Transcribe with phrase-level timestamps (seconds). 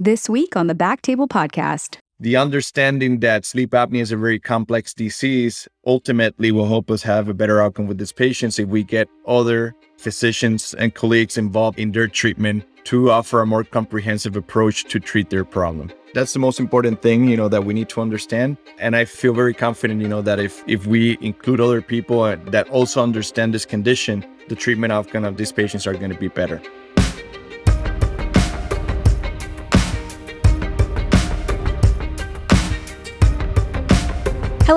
[0.00, 1.98] this week on the Back Table Podcast.
[2.20, 7.28] The understanding that sleep apnea is a very complex disease ultimately will help us have
[7.28, 11.92] a better outcome with these patients if we get other physicians and colleagues involved in
[11.92, 15.92] their treatment to offer a more comprehensive approach to treat their problem.
[16.14, 18.56] That's the most important thing, you know, that we need to understand.
[18.78, 22.36] And I feel very confident, you know, that if if we include other people uh,
[22.46, 26.28] that also understand this condition, the treatment outcome of these patients are going to be
[26.28, 26.60] better.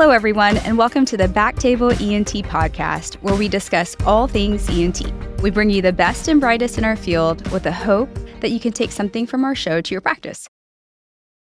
[0.03, 5.02] Hello, everyone, and welcome to the Backtable ENT podcast, where we discuss all things ENT.
[5.41, 8.09] We bring you the best and brightest in our field with the hope
[8.41, 10.45] that you can take something from our show to your practice.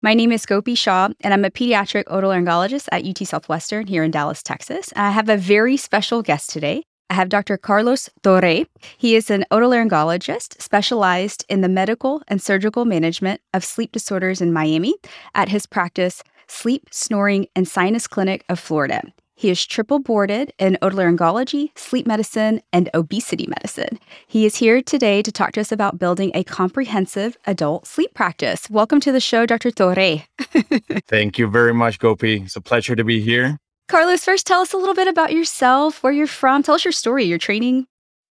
[0.02, 4.10] My name is Gopi Shah, and I'm a pediatric otolaryngologist at UT Southwestern here in
[4.10, 4.90] Dallas, Texas.
[4.92, 6.82] And I have a very special guest today.
[7.10, 7.58] I have Dr.
[7.58, 8.64] Carlos Torre.
[8.96, 14.50] He is an otolaryngologist specialized in the medical and surgical management of sleep disorders in
[14.50, 14.94] Miami
[15.34, 19.02] at his practice Sleep, Snoring, and Sinus Clinic of Florida.
[19.38, 23.98] He is triple boarded in otolaryngology, sleep medicine, and obesity medicine.
[24.26, 28.70] He is here today to talk to us about building a comprehensive adult sleep practice.
[28.70, 29.70] Welcome to the show, Dr.
[29.70, 30.24] Torre.
[31.06, 32.44] Thank you very much, Gopi.
[32.44, 33.58] It's a pleasure to be here.
[33.88, 36.62] Carlos, first tell us a little bit about yourself, where you're from.
[36.62, 37.86] Tell us your story, your training.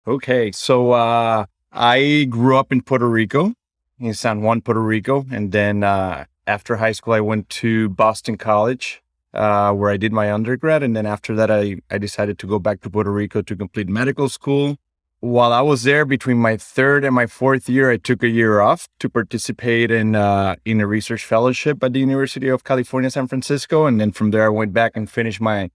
[0.05, 3.53] Okay, so uh, I grew up in Puerto Rico,
[3.99, 8.37] in San Juan, Puerto Rico, and then uh, after high school, I went to Boston
[8.37, 9.01] College,
[9.33, 10.83] uh, where I did my undergrad.
[10.83, 13.87] And then after that, I, I decided to go back to Puerto Rico to complete
[13.87, 14.77] medical school.
[15.19, 18.59] While I was there, between my third and my fourth year, I took a year
[18.59, 23.27] off to participate in uh, in a research fellowship at the University of California, San
[23.27, 23.85] Francisco.
[23.85, 25.69] And then from there, I went back and finished my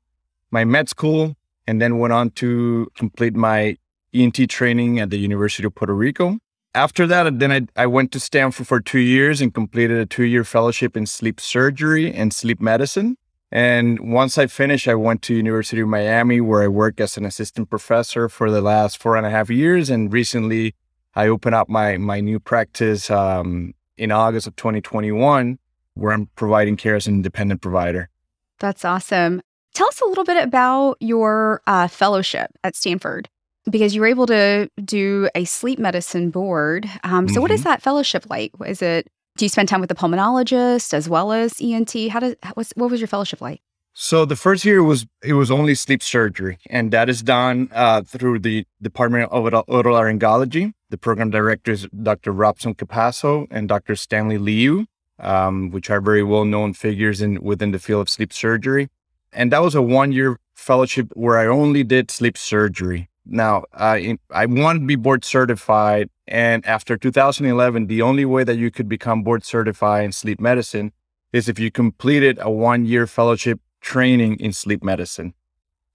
[0.50, 3.76] my med school, and then went on to complete my
[4.12, 6.40] ENT training at the University of Puerto Rico
[6.76, 10.24] after that, then I, I went to Stanford for two years and completed a two
[10.24, 13.16] year fellowship in sleep surgery and sleep medicine.
[13.50, 17.24] And once I finished, I went to University of Miami, where I worked as an
[17.24, 19.88] assistant professor for the last four and a half years.
[19.88, 20.74] And recently,
[21.14, 25.58] I opened up my my new practice um, in August of 2021,
[25.94, 28.10] where I'm providing care as an independent provider.
[28.58, 29.40] That's awesome.
[29.72, 33.28] Tell us a little bit about your uh, fellowship at Stanford
[33.70, 36.88] because you were able to do a sleep medicine board.
[37.04, 37.42] Um, so, mm-hmm.
[37.42, 37.70] what is mm-hmm.
[37.70, 38.52] that fellowship like?
[38.66, 41.92] Is it do you spend time with the pulmonologist as well as ENT?
[42.10, 42.36] How does
[42.74, 43.60] what was your fellowship like?
[43.98, 48.02] So the first year was it was only sleep surgery, and that is done uh,
[48.02, 50.72] through the Department of Otolaryngology.
[50.90, 52.32] The program director is Dr.
[52.32, 53.96] Robson Capasso and Dr.
[53.96, 54.86] Stanley Liu,
[55.18, 58.88] um, which are very well known figures in within the field of sleep surgery.
[59.32, 63.08] And that was a one year fellowship where I only did sleep surgery.
[63.26, 68.56] Now, I I want to be board certified, and after 2011, the only way that
[68.56, 70.92] you could become board certified in sleep medicine
[71.32, 75.34] is if you completed a one-year fellowship training in sleep medicine.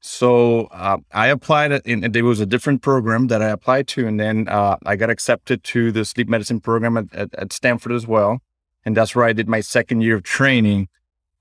[0.02, 4.20] So uh, I applied, and there was a different program that I applied to, and
[4.20, 8.08] then uh, I got accepted to the sleep medicine program at, at, at Stanford as
[8.08, 8.40] well,
[8.84, 10.90] and that's where I did my second year of training.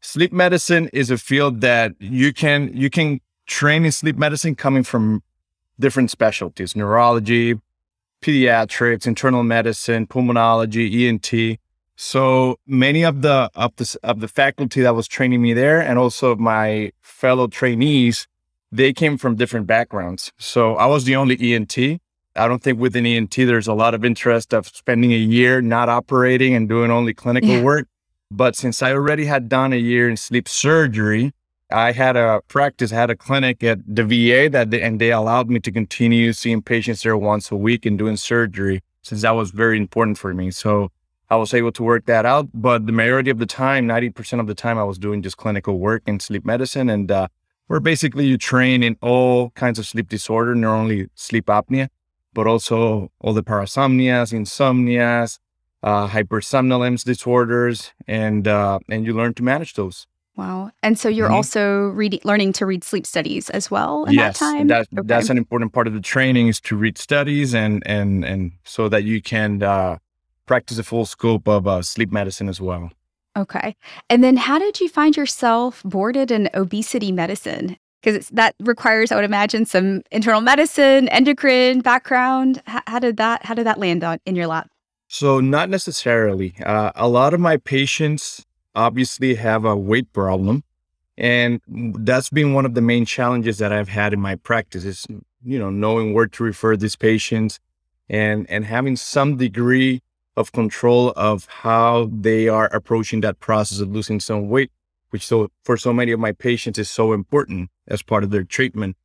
[0.02, 4.82] Sleep medicine is a field that you can you can train in sleep medicine coming
[4.82, 5.22] from
[5.80, 7.58] different specialties neurology,
[8.22, 11.58] pediatrics, internal medicine, pulmonology, ENT.
[11.96, 15.98] So many of the of the of the faculty that was training me there, and
[15.98, 18.26] also my fellow trainees,
[18.72, 20.32] they came from different backgrounds.
[20.38, 21.76] So I was the only ENT.
[22.36, 25.88] I don't think within ENT there's a lot of interest of spending a year not
[25.88, 27.62] operating and doing only clinical yeah.
[27.62, 27.88] work.
[28.30, 31.32] But since I already had done a year in sleep surgery,
[31.72, 35.50] I had a practice, had a clinic at the VA that they, and they allowed
[35.50, 39.50] me to continue seeing patients there once a week and doing surgery since that was
[39.50, 40.50] very important for me.
[40.50, 40.90] So
[41.30, 42.48] I was able to work that out.
[42.52, 45.78] But the majority of the time, 90% of the time, I was doing just clinical
[45.78, 46.90] work in sleep medicine.
[46.90, 47.28] And uh,
[47.68, 51.88] where basically you train in all kinds of sleep disorder, not only sleep apnea,
[52.34, 55.38] but also all the parasomnias, insomnias,
[55.82, 60.06] uh, hypersomnolence disorders, and uh, and you learn to manage those.
[60.36, 60.70] Wow.
[60.82, 61.34] And so you're mm-hmm.
[61.34, 64.68] also reading, learning to read sleep studies as well in yes, that time?
[64.68, 65.06] That, okay.
[65.06, 68.88] That's an important part of the training is to read studies and, and, and so
[68.88, 69.98] that you can uh,
[70.46, 72.90] practice the full scope of uh, sleep medicine as well.
[73.36, 73.76] Okay.
[74.08, 77.76] And then how did you find yourself boarded in obesity medicine?
[78.02, 82.62] Because that requires, I would imagine, some internal medicine, endocrine background.
[82.66, 84.70] How, how did that, how did that land on, in your lap?
[85.08, 86.54] So not necessarily.
[86.64, 90.64] Uh, a lot of my patients obviously have a weight problem.
[91.16, 95.06] And that's been one of the main challenges that I've had in my practice is,
[95.44, 97.60] you know, knowing where to refer these patients
[98.08, 100.02] and, and having some degree
[100.36, 104.70] of control of how they are approaching that process of losing some weight,
[105.10, 108.44] which so for so many of my patients is so important as part of their
[108.44, 108.96] treatment.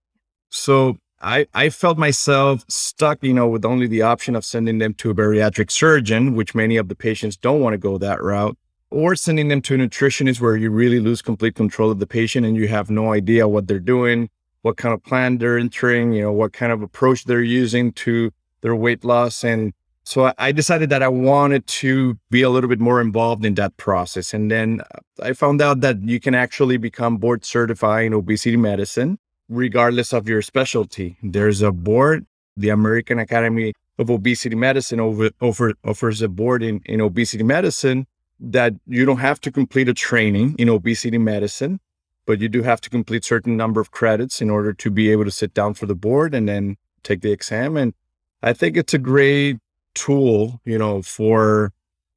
[0.49, 4.93] So I, I felt myself stuck, you know, with only the option of sending them
[4.95, 8.57] to a bariatric surgeon, which many of the patients don't want to go that route,
[8.91, 12.45] or sending them to a nutritionist where you really lose complete control of the patient
[12.45, 14.29] and you have no idea what they're doing,
[14.61, 18.31] what kind of plan they're entering, you know, what kind of approach they're using to
[18.61, 19.43] their weight loss.
[19.43, 19.73] And
[20.03, 23.75] so I decided that I wanted to be a little bit more involved in that
[23.77, 24.33] process.
[24.33, 28.57] And then uh, I found out that you can actually become board certified in obesity
[28.57, 29.17] medicine
[29.49, 31.17] regardless of your specialty.
[31.21, 32.25] There's a board,
[32.57, 38.07] the American Academy of Obesity Medicine over, over, offers a board in, in obesity medicine
[38.39, 41.79] that you don't have to complete a training in obesity medicine,
[42.25, 45.25] but you do have to complete certain number of credits in order to be able
[45.25, 47.77] to sit down for the board and then take the exam.
[47.77, 47.93] And
[48.41, 49.57] I think it's a great
[49.93, 51.71] tool, you know, for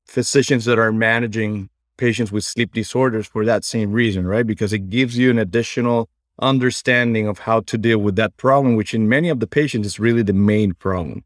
[0.06, 4.46] physicians that are managing patients with sleep disorders for that same reason, right?
[4.46, 6.08] Because it gives you an additional
[6.40, 10.00] understanding of how to deal with that problem, which in many of the patients is
[10.00, 11.24] really the main problem.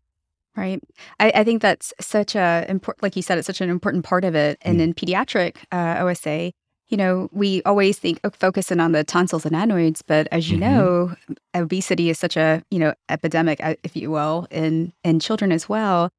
[0.54, 0.82] Right.
[1.19, 4.25] I, I think that's such a important, like you said, it's such an important part
[4.25, 4.58] of it.
[4.60, 4.82] And mm.
[4.82, 6.52] in pediatric uh, OSA,
[6.93, 10.58] you know, we always think oh, focusing on the tonsils and adenoids, but as you
[10.58, 10.76] mm-hmm.
[10.76, 11.16] know,
[11.54, 15.70] obesity is such a you know epidemic, uh, if you will, in in children as
[15.70, 16.10] well.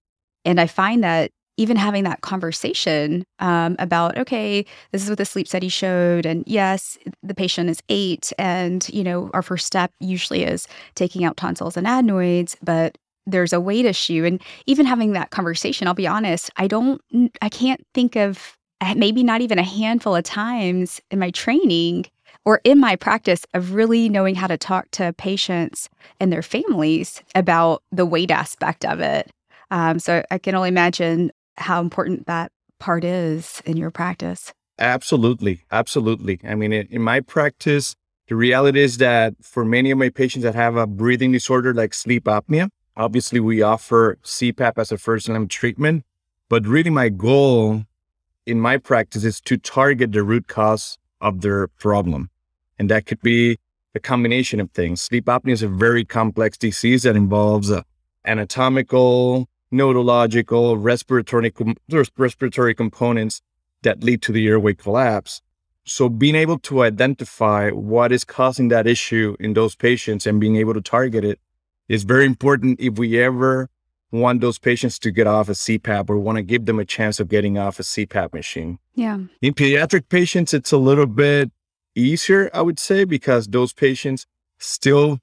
[0.46, 5.26] And I find that even having that conversation um, about okay this is what the
[5.26, 9.92] sleep study showed and yes the patient is eight and you know our first step
[10.00, 15.14] usually is taking out tonsils and adenoids but there's a weight issue and even having
[15.14, 17.02] that conversation i'll be honest i don't
[17.42, 22.06] i can't think of eh, maybe not even a handful of times in my training
[22.46, 25.90] or in my practice of really knowing how to talk to patients
[26.20, 29.32] and their families about the weight aspect of it
[29.74, 34.54] um, so I can only imagine how important that part is in your practice.
[34.78, 35.62] Absolutely.
[35.72, 36.40] Absolutely.
[36.44, 37.96] I mean, in, in my practice,
[38.28, 41.96] the reality is that for many of my patients that have a breathing disorder like
[41.96, 46.04] sleep apnea, obviously we offer CPAP as a first line treatment.
[46.50, 47.84] But really, my goal
[48.46, 52.30] in my practice is to target the root cause of their problem.
[52.78, 53.58] And that could be
[53.96, 55.02] a combination of things.
[55.02, 57.84] Sleep apnea is a very complex disease that involves uh,
[58.26, 61.54] anatomical, neurological, respiratory,
[62.18, 63.42] respiratory components
[63.84, 65.42] that lead to the airway collapse.
[65.86, 70.56] So being able to identify what is causing that issue in those patients and being
[70.56, 71.40] able to target it
[71.90, 73.70] is very important if we ever
[74.12, 77.20] want those patients to get off a CPAP or want to give them a chance
[77.20, 78.78] of getting off a CPAP machine.
[78.94, 79.18] Yeah.
[79.42, 81.52] In pediatric patients, it's a little bit
[81.96, 84.28] easier, I would say, because those patients
[84.60, 85.20] still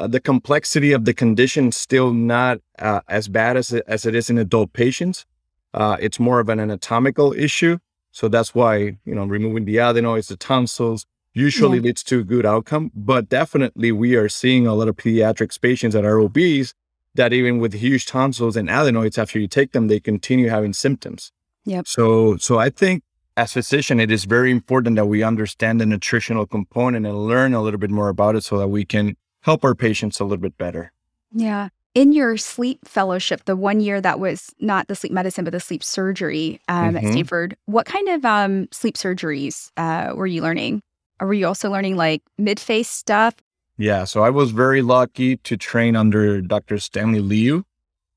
[0.00, 4.14] uh, the complexity of the condition still not uh, as bad as it, as it
[4.14, 5.26] is in adult patients.
[5.74, 7.78] Uh, it's more of an anatomical issue.
[8.10, 11.04] So that's why, you know, removing the adenoids, the tonsils
[11.34, 11.84] usually yeah.
[11.84, 12.90] leads to a good outcome.
[12.94, 16.74] But definitely we are seeing a lot of pediatrics patients that are obese
[17.14, 21.32] that even with huge tonsils and adenoids, after you take them, they continue having symptoms.
[21.64, 21.88] Yep.
[21.88, 23.02] So, so I think
[23.36, 27.62] as physician, it is very important that we understand the nutritional component and learn a
[27.62, 30.56] little bit more about it so that we can help our patients a little bit
[30.58, 30.92] better.
[31.32, 31.68] Yeah.
[31.94, 35.60] In your sleep fellowship, the one year that was not the sleep medicine, but the
[35.60, 36.96] sleep surgery um, mm-hmm.
[36.98, 40.82] at Stanford, what kind of um, sleep surgeries uh, were you learning?
[41.20, 43.34] Were you also learning like mid face stuff?
[43.76, 44.04] Yeah.
[44.04, 46.78] So I was very lucky to train under Dr.
[46.78, 47.64] Stanley Liu,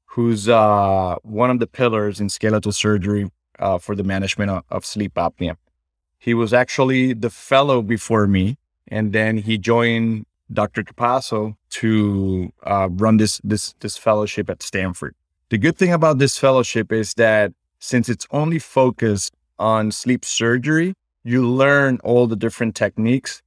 [0.05, 3.29] who's uh, one of the pillars in skeletal surgery
[3.59, 5.55] uh, for the management of, of sleep apnea.
[6.19, 8.57] He was actually the fellow before me,
[8.87, 10.83] and then he joined Dr.
[10.83, 15.15] Capasso to uh, run this this this fellowship at Stanford.
[15.49, 20.95] The good thing about this fellowship is that since it's only focused on sleep surgery,
[21.23, 23.41] you learn all the different techniques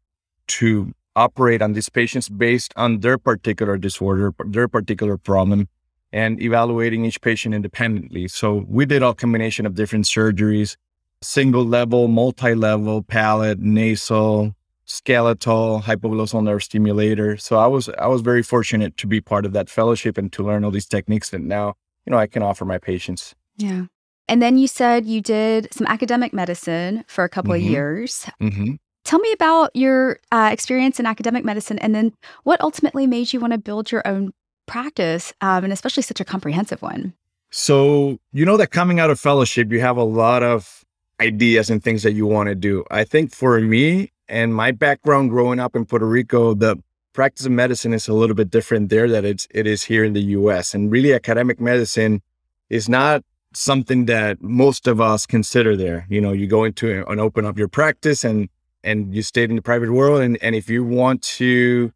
[0.49, 5.69] to operate on these patients based on their particular disorder, their particular problem,
[6.13, 8.29] and evaluating each patient independently.
[8.29, 10.77] So we did a combination of different surgeries,
[11.23, 14.55] single level, multi-level, palate, nasal,
[14.85, 17.37] skeletal hypoglossal nerve stimulator.
[17.37, 20.45] So I was I was very fortunate to be part of that fellowship and to
[20.45, 21.75] learn all these techniques that now
[22.07, 23.35] you know I can offer my patients.
[23.57, 23.87] Yeah.
[24.29, 27.67] And then you said you did some academic medicine for a couple mm-hmm.
[27.67, 28.27] of years.
[28.41, 28.75] Mm-hmm.
[29.05, 33.39] Tell me about your uh, experience in academic medicine and then what ultimately made you
[33.39, 34.33] want to build your own
[34.67, 37.15] practice um, and especially such a comprehensive one.
[37.51, 40.85] So, you know that coming out of fellowship, you have a lot of
[41.21, 42.85] ideas and things that you want to do.
[42.91, 46.77] I think for me, and my background growing up in Puerto Rico, the
[47.13, 50.13] practice of medicine is a little bit different there that it's it is here in
[50.13, 50.75] the US.
[50.75, 52.23] And really academic medicine
[52.69, 53.25] is not
[53.57, 56.07] something that most of us consider there.
[56.09, 58.49] You know, you go into and open up your practice and
[58.85, 61.93] and you stay in the private world and, and if you want to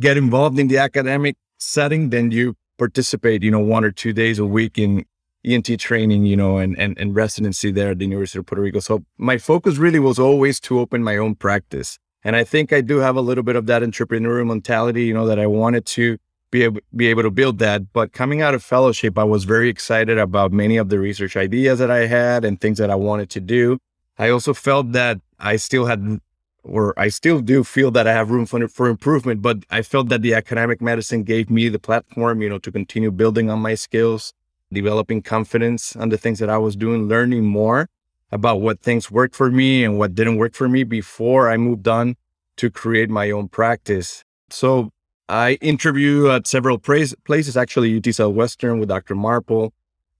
[0.00, 4.40] get involved in the academic setting, then you participate, you know, one or two days
[4.40, 5.04] a week in
[5.44, 8.80] ENT training, you know, and, and, and residency there at the University of Puerto Rico.
[8.80, 11.98] So my focus really was always to open my own practice.
[12.24, 15.26] And I think I do have a little bit of that entrepreneurial mentality, you know,
[15.26, 16.18] that I wanted to
[16.52, 17.92] be able, be able to build that.
[17.92, 21.80] But coming out of fellowship, I was very excited about many of the research ideas
[21.80, 23.78] that I had and things that I wanted to do.
[24.18, 26.20] I also felt that I still had,
[26.62, 30.10] or I still do feel that I have room for, for improvement, but I felt
[30.10, 33.74] that the academic medicine gave me the platform, you know, to continue building on my
[33.74, 34.34] skills,
[34.70, 37.88] developing confidence on the things that I was doing, learning more
[38.30, 41.88] about what things worked for me and what didn't work for me before I moved
[41.88, 42.16] on
[42.58, 44.22] to create my own practice.
[44.50, 44.90] So
[45.28, 49.14] I interview at several places, actually UT Southwestern with Dr.
[49.14, 49.72] Marple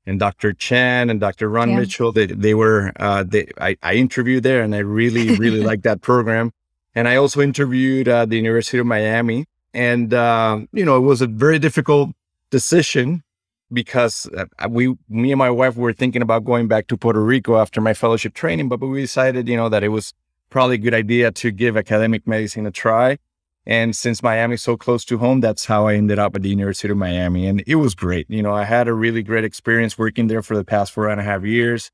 [0.06, 0.52] and Dr.
[0.52, 1.48] Chan and Dr.
[1.48, 1.80] Ron yeah.
[1.80, 2.12] Mitchell.
[2.12, 6.00] They, they were, uh, they, I, I interviewed there and I really, really liked that
[6.00, 6.52] program.
[6.94, 9.46] And I also interviewed at the University of Miami.
[9.74, 12.10] And, uh, you know, it was a very difficult
[12.50, 13.22] decision
[13.72, 17.56] because uh, we, me and my wife were thinking about going back to Puerto Rico
[17.56, 20.12] after my fellowship training, but we decided, you know, that it was
[20.50, 23.16] probably a good idea to give academic medicine a try.
[23.64, 26.48] And since Miami is so close to home, that's how I ended up at the
[26.48, 27.46] University of Miami.
[27.46, 28.28] And it was great.
[28.28, 31.20] You know, I had a really great experience working there for the past four and
[31.20, 31.90] a half years.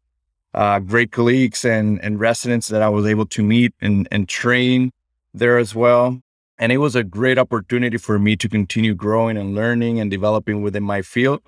[0.55, 4.93] Uh, great colleagues and, and residents that I was able to meet and, and train
[5.35, 6.23] there as well.
[6.59, 10.63] And it was a great opportunity for me to continue growing and learning and developing
[10.63, 11.43] within my field.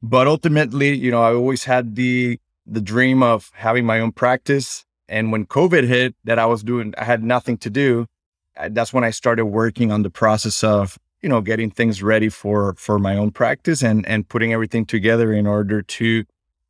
[0.00, 4.86] But ultimately, you know, I always had the the dream of having my own practice.
[5.08, 8.06] And when COVID hit, that I was doing, I had nothing to do.
[8.70, 12.74] That's when I started working on the process of, you know, getting things ready for
[12.74, 16.24] for my own practice and and putting everything together in order to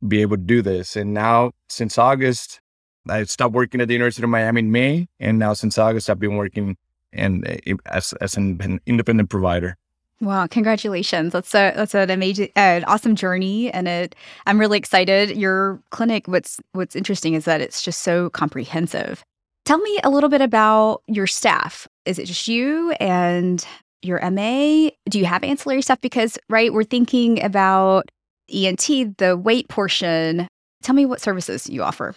[0.07, 0.95] be able to do this.
[0.95, 2.59] And now, since August,
[3.07, 6.19] I stopped working at the University of Miami in May, and now since August, I've
[6.19, 6.77] been working
[7.13, 9.77] and eh, as as an independent provider.
[10.21, 11.33] Wow, congratulations.
[11.33, 15.35] That's a that's an amazing uh, awesome journey and it I'm really excited.
[15.35, 19.23] Your clinic what's what's interesting is that it's just so comprehensive.
[19.71, 21.87] Tell me a little bit about your staff.
[22.03, 23.65] Is it just you and
[24.01, 24.89] your MA?
[25.09, 28.11] Do you have ancillary stuff because right, we're thinking about
[28.53, 30.49] ENT, the weight portion.
[30.83, 32.13] Tell me what services you offer.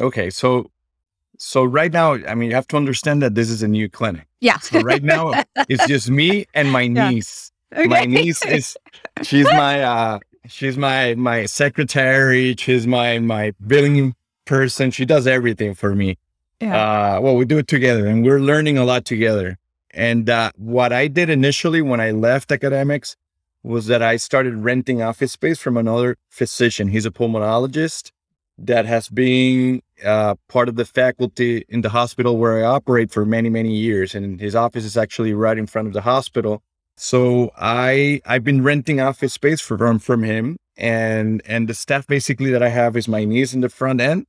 [0.00, 0.70] Okay, so
[1.36, 4.26] so right now, I mean, you have to understand that this is a new clinic.
[4.40, 4.56] Yeah.
[4.60, 5.34] So right now,
[5.68, 7.52] it's just me and my niece.
[7.72, 7.80] Yeah.
[7.80, 7.88] Okay.
[7.88, 8.74] My niece is
[9.20, 12.54] she's my uh she's my my secretary.
[12.56, 14.14] She's my my billing
[14.46, 14.90] person.
[14.92, 16.16] She does everything for me.
[16.60, 17.16] Yeah.
[17.16, 19.58] Uh, well, we do it together, and we're learning a lot together.
[19.90, 23.16] And uh, what I did initially when I left academics
[23.62, 26.88] was that I started renting office space from another physician.
[26.88, 28.10] He's a pulmonologist
[28.58, 33.24] that has been uh, part of the faculty in the hospital where I operate for
[33.26, 34.14] many, many years.
[34.14, 36.62] And his office is actually right in front of the hospital.
[36.96, 42.50] So I I've been renting office space from from him, and and the staff basically
[42.50, 44.26] that I have is my niece in the front end,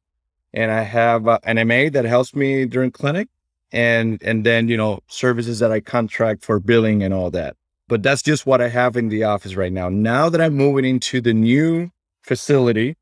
[0.53, 3.27] and I have uh, an MA that helps me during clinic,
[3.71, 7.55] and and then you know services that I contract for billing and all that.
[7.87, 9.89] But that's just what I have in the office right now.
[9.89, 12.97] Now that I'm moving into the new facility,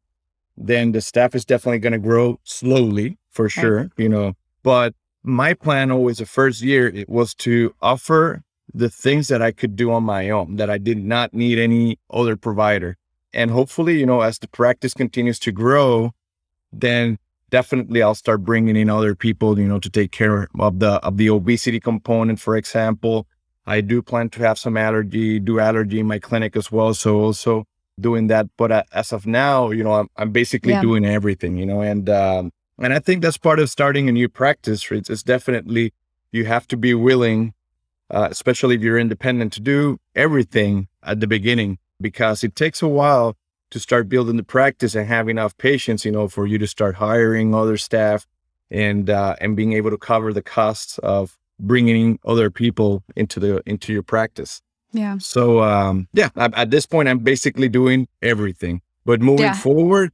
[0.56, 4.04] then the staff is definitely going to grow slowly for sure, okay.
[4.04, 4.34] you know.
[4.62, 9.52] But my plan always the first year it was to offer the things that I
[9.52, 12.98] could do on my own, that I did not need any other provider.
[13.34, 16.12] And hopefully, you know, as the practice continues to grow,
[16.72, 17.18] then
[17.60, 21.14] definitely I'll start bringing in other people, you know, to take care of the of
[21.22, 23.18] the obesity component, for example.
[23.76, 26.94] I do plan to have some allergy, do allergy in my clinic as well.
[26.94, 27.54] So also
[28.08, 28.46] doing that.
[28.58, 28.70] But
[29.02, 30.82] as of now, you know, I'm, I'm basically yeah.
[30.88, 32.52] doing everything, you know, and, um,
[32.84, 34.92] and I think that's part of starting a new practice.
[34.92, 35.94] It's, it's definitely,
[36.32, 37.54] you have to be willing,
[38.16, 42.92] uh, especially if you're independent to do everything at the beginning, because it takes a
[43.00, 43.30] while
[43.72, 46.96] to start building the practice and have enough patience, you know, for you to start
[46.96, 48.28] hiring other staff
[48.70, 53.62] and, uh, and being able to cover the costs of bringing other people into the,
[53.66, 54.62] into your practice.
[54.92, 55.18] Yeah.
[55.18, 58.82] So um, yeah, at this point, I'm basically doing everything.
[59.04, 59.54] But moving yeah.
[59.54, 60.12] forward,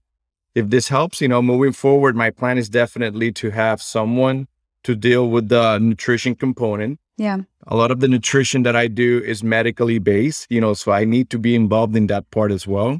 [0.56, 4.48] if this helps, you know, moving forward, my plan is definitely to have someone
[4.84, 7.00] to deal with the nutrition component.
[7.18, 7.38] Yeah.
[7.68, 11.06] A lot of the nutrition that I do is medically based, you know, so I
[11.06, 13.00] need to be involved in that part as well,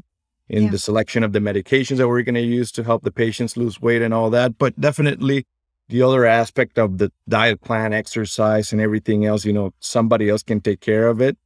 [0.52, 0.70] in yeah.
[0.70, 3.80] the selection of the medications that we're going to use to help the patients lose
[3.80, 4.58] weight and all that.
[4.58, 5.46] But definitely
[5.88, 10.42] the other aspect of the diet plan, exercise, and everything else, you know, somebody else
[10.42, 11.38] can take care of it.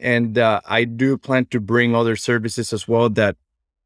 [0.00, 3.36] And uh, I do plan to bring other services as well that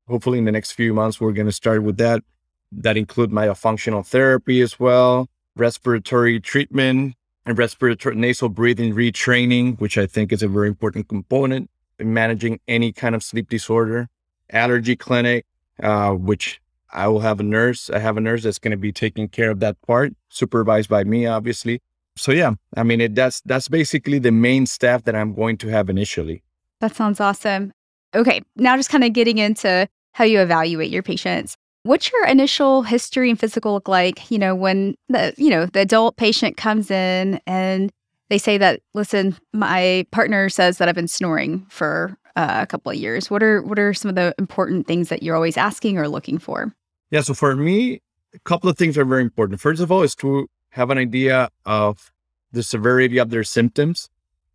[0.07, 2.23] hopefully in the next few months, we're going to start with that.
[2.71, 10.07] That include myofunctional therapy as well, respiratory treatment and respiratory nasal breathing retraining, which I
[10.07, 14.09] think is a very important component in managing any kind of sleep disorder,
[14.51, 15.47] allergy clinic,
[15.83, 16.61] uh, which
[16.93, 17.91] I will have a nurse.
[17.91, 21.05] I have a nurse that's going to be taking care of that part, supervised by
[21.05, 21.83] me, obviously.
[22.17, 25.69] So yeah, I mean, it, that's that's basically the main staff that I'm going to
[25.69, 26.43] have initially.
[26.81, 27.73] That sounds awesome.
[28.15, 31.57] Okay, now just kind of getting into how you evaluate your patients.
[31.85, 34.31] What's your initial history and physical look like?
[34.31, 37.93] You know, when the you know the adult patient comes in and
[38.31, 42.93] they say that, listen, my partner says that I've been snoring for uh, a couple
[42.93, 43.31] of years.
[43.31, 46.39] What are what are some of the important things that you're always asking or looking
[46.39, 46.73] for?
[47.11, 48.01] Yeah, so for me,
[48.33, 49.61] a couple of things are very important.
[49.61, 52.13] First of all, is to have an idea of
[52.53, 54.09] the severity of their symptoms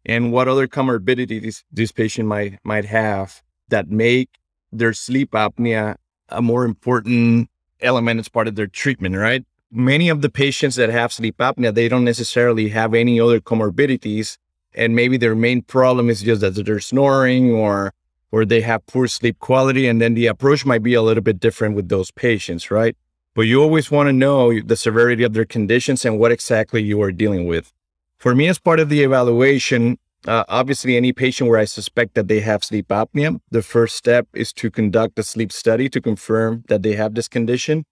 [0.05, 4.29] and what other comorbidities this patient might might have that make
[4.71, 5.97] their sleep apnea
[6.29, 7.49] a more important
[7.81, 9.43] element as part of their treatment, right?
[9.69, 14.37] Many of the patients that have sleep apnea, they don't necessarily have any other comorbidities.
[14.75, 17.93] And maybe their main problem is just that they're snoring or
[18.31, 19.87] or they have poor sleep quality.
[19.87, 22.97] And then the approach might be a little bit different with those patients, right?
[23.35, 27.01] But you always want to know the severity of their conditions and what exactly you
[27.03, 27.71] are dealing with.
[28.17, 32.27] For me, as part of the evaluation, uh, obviously, any patient where I suspect that
[32.27, 36.63] they have sleep apnea, the first step is to conduct a sleep study to confirm
[36.69, 37.85] that they have this condition.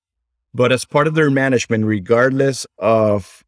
[0.53, 3.43] But as part of their management, regardless of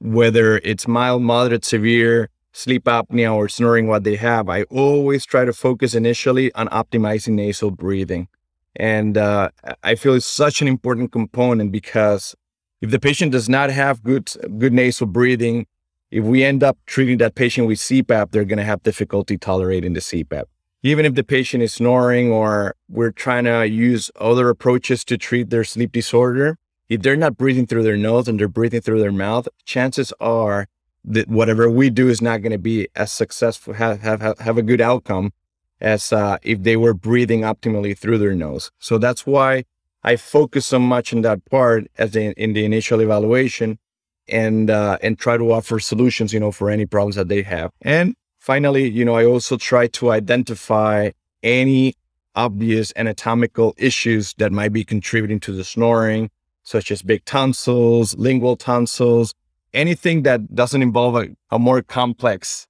[0.00, 5.44] whether it's mild, moderate, severe sleep apnea or snoring, what they have, I always try
[5.44, 8.26] to focus initially on optimizing nasal breathing.
[8.74, 9.50] And uh,
[9.84, 12.34] I feel it's such an important component because
[12.80, 15.66] if the patient does not have good good nasal breathing,
[16.10, 19.92] if we end up treating that patient with CPAP, they're going to have difficulty tolerating
[19.92, 20.44] the CPAP.
[20.82, 25.50] Even if the patient is snoring or we're trying to use other approaches to treat
[25.50, 26.56] their sleep disorder,
[26.88, 30.66] if they're not breathing through their nose and they're breathing through their mouth, chances are
[31.04, 34.62] that whatever we do is not going to be as successful, have, have, have a
[34.62, 35.32] good outcome
[35.80, 38.70] as uh, if they were breathing optimally through their nose.
[38.78, 39.64] So that's why
[40.02, 43.78] I focus so much on that part as in, in the initial evaluation
[44.28, 47.70] and uh, and try to offer solutions, you know, for any problems that they have.
[47.82, 51.10] And finally, you know, I also try to identify
[51.42, 51.94] any
[52.34, 56.30] obvious anatomical issues that might be contributing to the snoring,
[56.62, 59.34] such as big tonsils, lingual tonsils,
[59.74, 62.66] anything that doesn't involve a, a more complex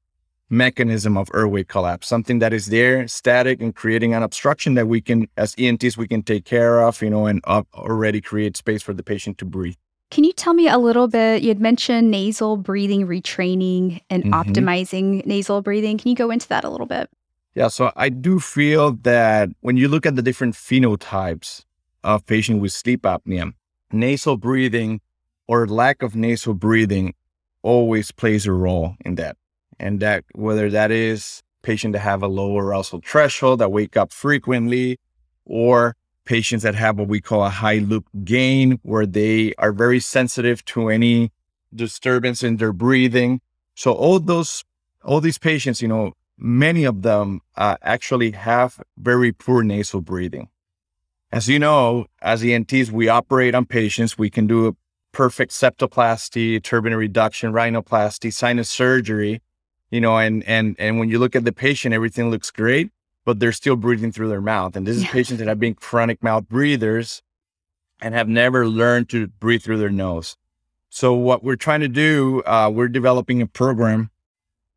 [0.50, 5.00] mechanism of airway collapse, something that is there, static, and creating an obstruction that we
[5.00, 8.82] can, as ENTs, we can take care of, you know, and uh, already create space
[8.82, 9.76] for the patient to breathe.
[10.11, 11.42] Can you tell me a little bit?
[11.42, 14.34] You had mentioned nasal breathing retraining and mm-hmm.
[14.34, 15.98] optimizing nasal breathing.
[15.98, 17.11] Can you go into that a little bit?
[17.54, 21.64] Yeah, so I do feel that when you look at the different phenotypes
[22.04, 23.52] of patients with sleep apnea,
[23.92, 25.00] nasal breathing
[25.48, 27.14] or lack of nasal breathing
[27.62, 29.37] always plays a role in that.
[29.80, 34.12] And that whether that is patient that have a low arousal threshold that wake up
[34.12, 34.98] frequently
[35.44, 39.98] or patients that have what we call a high loop gain, where they are very
[39.98, 41.32] sensitive to any
[41.74, 43.40] disturbance in their breathing.
[43.74, 44.64] So all those,
[45.02, 50.48] all these patients, you know, many of them uh, actually have very poor nasal breathing.
[51.32, 54.18] As you know, as ENTs, we operate on patients.
[54.18, 54.76] We can do
[55.18, 59.42] perfect septoplasty, turbinate reduction, rhinoplasty, sinus surgery,
[59.90, 62.90] you know, and and and when you look at the patient, everything looks great
[63.28, 64.74] but they're still breathing through their mouth.
[64.74, 65.11] And this is yeah.
[65.11, 67.22] patients that have been chronic mouth breathers
[68.00, 70.38] and have never learned to breathe through their nose.
[70.88, 74.09] So what we're trying to do, uh, we're developing a program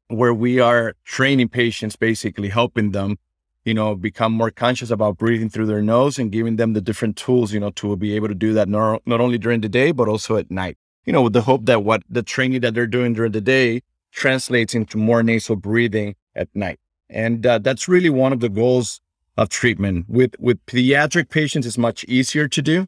[0.09, 3.19] where we are training patients, basically helping them,
[3.65, 7.15] you know, become more conscious about breathing through their nose and giving them the different
[7.15, 9.91] tools, you know, to be able to do that not, not only during the day,
[9.91, 10.77] but also at night.
[11.05, 13.81] You know, with the hope that what the training that they're doing during the day
[14.11, 16.79] translates into more nasal breathing at night.
[17.09, 19.01] And uh, that's really one of the goals
[19.37, 20.05] of treatment.
[20.07, 22.85] With with pediatric patients, it's much easier to do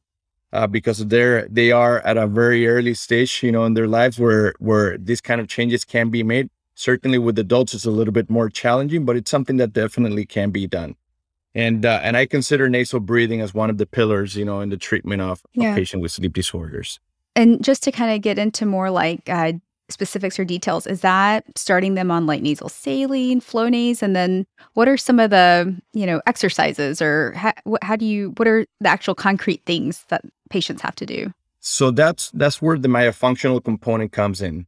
[0.54, 4.20] uh, because they're they are at a very early stage, you know, in their lives
[4.20, 6.50] where where these kind of changes can be made.
[6.76, 10.50] Certainly, with adults, it's a little bit more challenging, but it's something that definitely can
[10.50, 10.96] be done.
[11.56, 14.70] And uh, and I consider nasal breathing as one of the pillars, you know, in
[14.70, 15.72] the treatment of yeah.
[15.72, 17.00] a patient with sleep disorders.
[17.36, 19.54] And just to kind of get into more like uh,
[19.90, 24.88] specifics or details, is that starting them on light nasal saline, Flonase, and then what
[24.88, 28.90] are some of the you know exercises or how, how do you what are the
[28.90, 31.32] actual concrete things that patients have to do?
[31.60, 34.66] So that's that's where the myofunctional component comes in,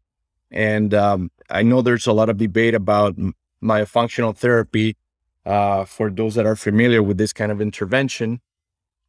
[0.56, 3.16] and um, I know there's a lot of debate about
[3.62, 4.98] myofunctional therapy.
[5.46, 8.42] Uh, for those that are familiar with this kind of intervention,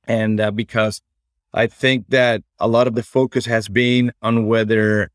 [0.07, 1.01] And uh, because
[1.55, 5.11] I think that a lot of the focus has been on whether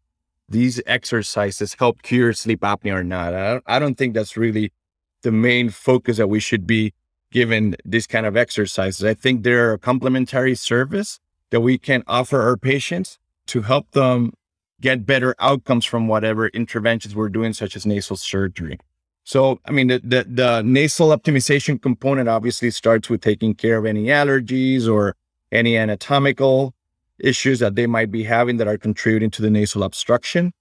[0.50, 3.62] these exercises help cure sleep apnea or not.
[3.68, 4.74] I don't, think that's really
[5.22, 6.94] the main focus that we should be
[7.32, 9.04] given this kind of exercises.
[9.04, 11.20] I think they're a complementary service
[11.52, 14.34] that we can offer our patients to help them
[14.82, 18.80] get better outcomes from whatever interventions we're doing, such as nasal surgery.
[19.24, 23.86] So, I mean, the, the, the, nasal optimization component obviously starts with taking care of
[23.86, 25.16] any allergies or
[25.52, 26.74] any anatomical
[27.20, 30.52] issues that they might be having that are contributing to the nasal obstruction.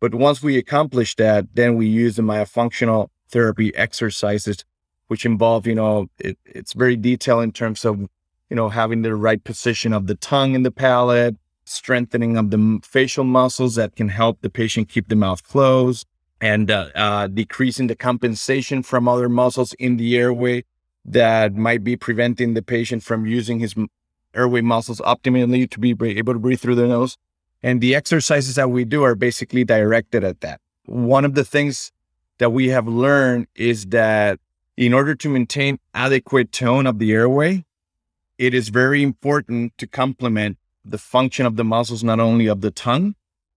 [0.00, 4.64] But once we accomplish that, then we use the myofunctional therapy exercises,
[5.08, 9.14] which involve, you know, it, it's very detailed in terms of, you know, having the
[9.14, 11.36] right position of the tongue in the palate,
[11.70, 16.06] strengthening of the facial muscles that can help the patient keep the mouth closed,
[16.40, 20.64] and uh, uh, decreasing the compensation from other muscles in the airway
[21.04, 23.74] that might be preventing the patient from using his
[24.34, 27.16] airway muscles optimally to be able to breathe through the nose.
[27.62, 30.60] And the exercises that we do are basically directed at that.
[30.86, 31.92] One of the things
[32.38, 34.40] that we have learned is that
[34.76, 37.64] in order to maintain adequate tone of the airway,
[38.38, 42.70] it is very important to complement the function of the muscles, not only of the
[42.70, 43.14] tongue,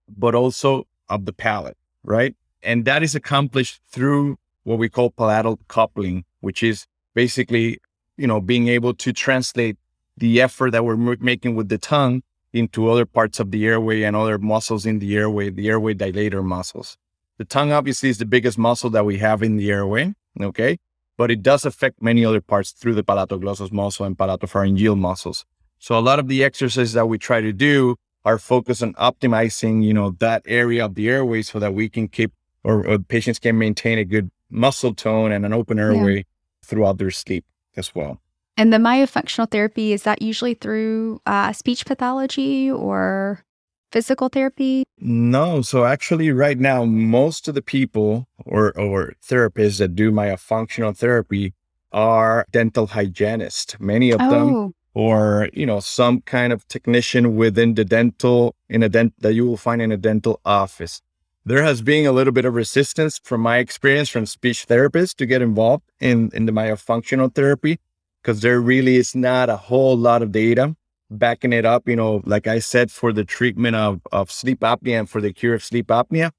[0.08, 2.34] but also of the palate, right?
[2.62, 7.78] And that is accomplished through what we call palatal coupling, which is basically,
[8.16, 9.76] you know, being able to translate
[10.16, 14.14] the effort that we're making with the tongue into other parts of the airway and
[14.14, 16.96] other muscles in the airway, the airway dilator muscles.
[17.36, 20.78] The tongue obviously is the biggest muscle that we have in the airway, okay?
[21.16, 25.44] But it does affect many other parts through the palatoglossus muscle and palatopharyngeal muscles.
[25.84, 29.84] So a lot of the exercises that we try to do are focused on optimizing,
[29.84, 33.38] you know, that area of the airway so that we can keep or, or patients
[33.38, 36.22] can maintain a good muscle tone and an open airway yeah.
[36.62, 37.44] throughout their sleep
[37.76, 38.18] as well.
[38.56, 43.44] And the myofunctional therapy is that usually through uh, speech pathology or
[43.92, 44.84] physical therapy?
[44.96, 45.60] No.
[45.60, 51.52] So actually, right now, most of the people or or therapists that do myofunctional therapy
[51.92, 53.78] are dental hygienists.
[53.78, 54.30] Many of oh.
[54.30, 59.34] them, or you know, some kind of technician within the dental in a dent that
[59.34, 61.02] you will find in a dental office
[61.46, 65.26] there has been a little bit of resistance from my experience from speech therapists to
[65.26, 67.78] get involved in, in the myofunctional therapy
[68.22, 70.74] because there really is not a whole lot of data
[71.10, 75.00] backing it up, you know, like I said, for the treatment of, of sleep apnea
[75.00, 76.30] and for the cure of sleep apnea.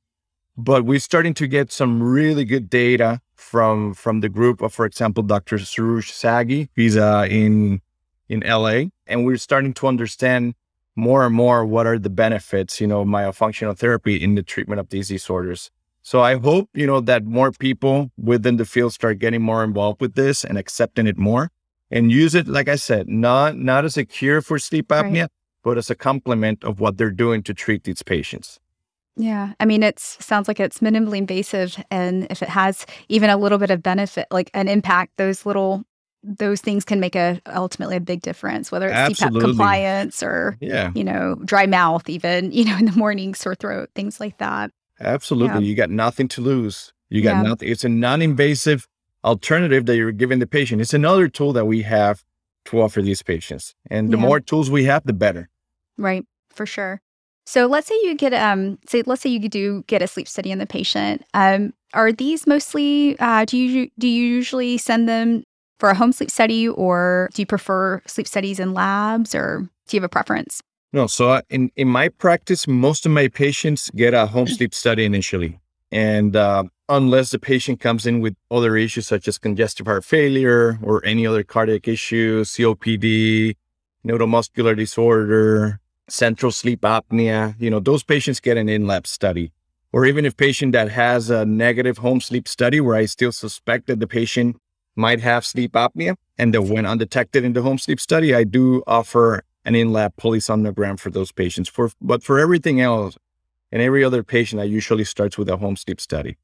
[0.57, 4.85] But we're starting to get some really good data from from the group of, for
[4.85, 5.57] example, Dr.
[5.57, 6.69] Soroush Zaghi.
[6.75, 7.81] He's uh, in
[8.29, 10.55] in LA, and we're starting to understand
[10.95, 14.89] more and more what are the benefits, you know, myofunctional therapy in the treatment of
[14.89, 15.71] these disorders.
[16.01, 20.01] So I hope, you know, that more people within the field start getting more involved
[20.01, 21.49] with this and accepting it more
[21.89, 25.31] and use it, like I said, not not as a cure for sleep apnea, right.
[25.63, 28.59] but as a complement of what they're doing to treat these patients.
[29.17, 29.53] Yeah.
[29.59, 31.81] I mean, it sounds like it's minimally invasive.
[31.89, 35.85] And if it has even a little bit of benefit, like an impact, those little
[36.25, 39.39] those things can make a ultimately a big difference, whether it's Absolutely.
[39.39, 40.91] CPAP compliance or yeah.
[40.95, 44.71] you know dry mouth, even you know in the morning sore throat, things like that.
[44.99, 45.69] Absolutely, yeah.
[45.69, 46.93] you got nothing to lose.
[47.09, 47.41] You got yeah.
[47.43, 47.69] nothing.
[47.69, 48.88] It's a non-invasive
[49.23, 50.81] alternative that you're giving the patient.
[50.81, 52.23] It's another tool that we have
[52.65, 55.49] to offer these patients, and the more tools we have, the better.
[55.97, 57.01] Right, for sure.
[57.45, 60.51] So let's say you get um say let's say you do get a sleep study
[60.51, 61.23] in the patient.
[61.33, 65.43] Um, are these mostly uh, do you do you usually send them
[65.79, 69.97] for a home sleep study, or do you prefer sleep studies in labs, or do
[69.97, 70.61] you have a preference?
[70.93, 71.07] No.
[71.07, 75.59] So in in my practice, most of my patients get a home sleep study initially,
[75.91, 80.79] and uh, unless the patient comes in with other issues such as congestive heart failure
[80.83, 83.55] or any other cardiac issue, COPD,
[84.05, 89.51] neuromuscular disorder, central sleep apnea, you know, those patients get an in-lab study.
[89.91, 93.88] Or even if patient that has a negative home sleep study where I still suspect
[93.88, 94.57] that the patient
[94.95, 98.84] might have sleep apnea and that when undetected in the home sleep study, I do
[98.88, 101.69] offer an in-lab polysomnogram for those patients.
[101.69, 103.17] For but for everything else
[103.71, 106.38] and every other patient, I usually starts with a home sleep study.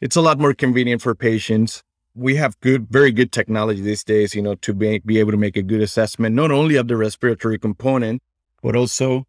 [0.00, 1.82] It's a lot more convenient for patients.
[2.14, 5.36] We have good, very good technology these days, you know, to be, be able to
[5.36, 8.22] make a good assessment, not only of the respiratory component,
[8.62, 9.26] but also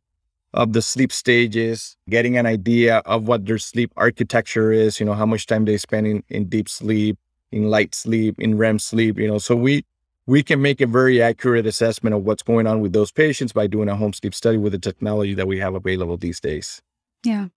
[0.54, 5.14] of the sleep stages, getting an idea of what their sleep architecture is, you know,
[5.14, 7.18] how much time they spend in, in deep sleep,
[7.52, 9.38] in light sleep, in REM sleep, you know.
[9.38, 9.86] So we
[10.28, 13.68] we can make a very accurate assessment of what's going on with those patients by
[13.68, 16.82] doing a home sleep study with the technology that we have available these days.
[17.24, 17.48] Yeah.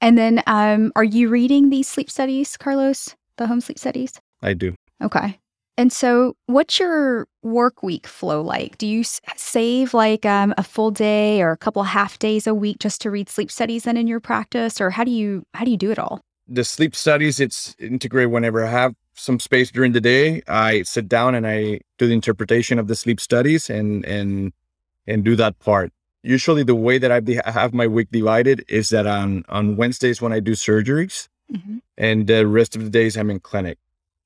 [0.00, 3.14] And then um are you reading these sleep studies, Carlos?
[3.36, 4.14] The home sleep studies?
[4.42, 4.74] I do.
[5.02, 5.38] Okay.
[5.78, 8.78] And so, what's your work week flow like?
[8.78, 12.54] Do you s- save like um, a full day or a couple half days a
[12.54, 15.64] week just to read sleep studies then in your practice, or how do you how
[15.66, 16.22] do you do it all?
[16.48, 20.42] The sleep studies, it's integrated whenever I have some space during the day.
[20.46, 24.52] I sit down and I do the interpretation of the sleep studies and and
[25.06, 25.92] and do that part.
[26.22, 30.32] Usually, the way that I have my week divided is that on on Wednesdays when
[30.32, 31.78] I do surgeries, mm-hmm.
[31.96, 33.78] and the rest of the days I'm in clinic.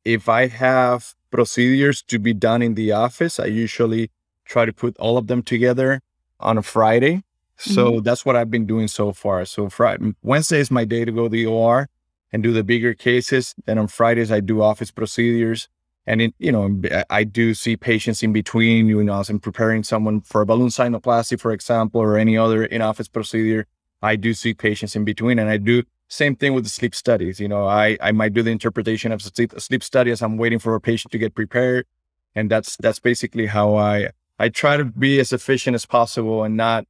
[0.05, 4.11] If I have procedures to be done in the office, I usually
[4.45, 6.01] try to put all of them together
[6.41, 7.23] on a Friday.
[7.57, 8.03] So mm-hmm.
[8.03, 9.45] that's what I've been doing so far.
[9.45, 11.89] So Friday, Wednesday is my day to go to the OR
[12.33, 13.55] and do the bigger cases.
[13.67, 15.69] Then on Fridays, I do office procedures.
[16.07, 20.23] And, you know, I do see patients in between, you know, as I'm preparing someone
[20.23, 23.67] for a balloon sinuplasty, for example, or any other in office procedure.
[24.03, 27.39] I do see patients in between and I do same thing with the sleep studies.
[27.39, 30.59] You know, I, I might do the interpretation of sleep, sleep study as I'm waiting
[30.59, 31.87] for a patient to get prepared.
[32.35, 36.57] And that's, that's basically how I, I try to be as efficient as possible and
[36.57, 36.87] not,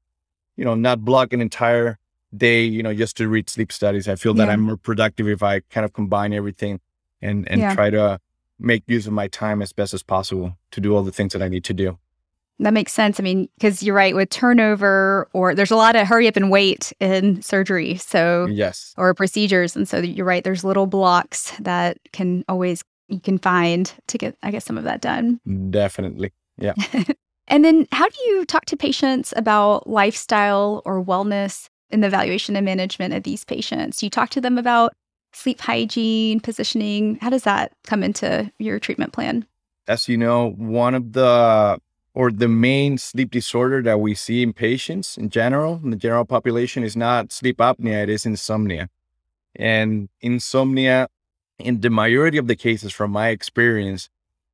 [0.56, 1.98] you know, not block an entire
[2.36, 4.08] day, you know, just to read sleep studies.
[4.08, 4.52] I feel that yeah.
[4.52, 6.80] I'm more productive if I kind of combine everything
[7.20, 7.74] and, and yeah.
[7.74, 8.20] try to
[8.58, 11.42] make use of my time as best as possible to do all the things that
[11.42, 11.98] I need to do.
[12.60, 13.18] That makes sense.
[13.18, 16.50] I mean, because you're right with turnover, or there's a lot of hurry up and
[16.50, 17.96] wait in surgery.
[17.96, 19.74] So, yes, or procedures.
[19.74, 24.36] And so you're right, there's little blocks that can always, you can find to get,
[24.42, 25.40] I guess, some of that done.
[25.70, 26.34] Definitely.
[26.58, 26.74] Yeah.
[27.48, 32.56] and then how do you talk to patients about lifestyle or wellness in the evaluation
[32.56, 34.02] and management of these patients?
[34.02, 34.92] You talk to them about
[35.32, 37.16] sleep hygiene, positioning?
[37.16, 39.46] How does that come into your treatment plan?
[39.88, 41.78] As you know, one of the
[42.12, 46.24] or the main sleep disorder that we see in patients in general, in the general
[46.24, 48.88] population, is not sleep apnea, it is insomnia.
[49.54, 51.08] And insomnia,
[51.58, 54.08] in the majority of the cases, from my experience,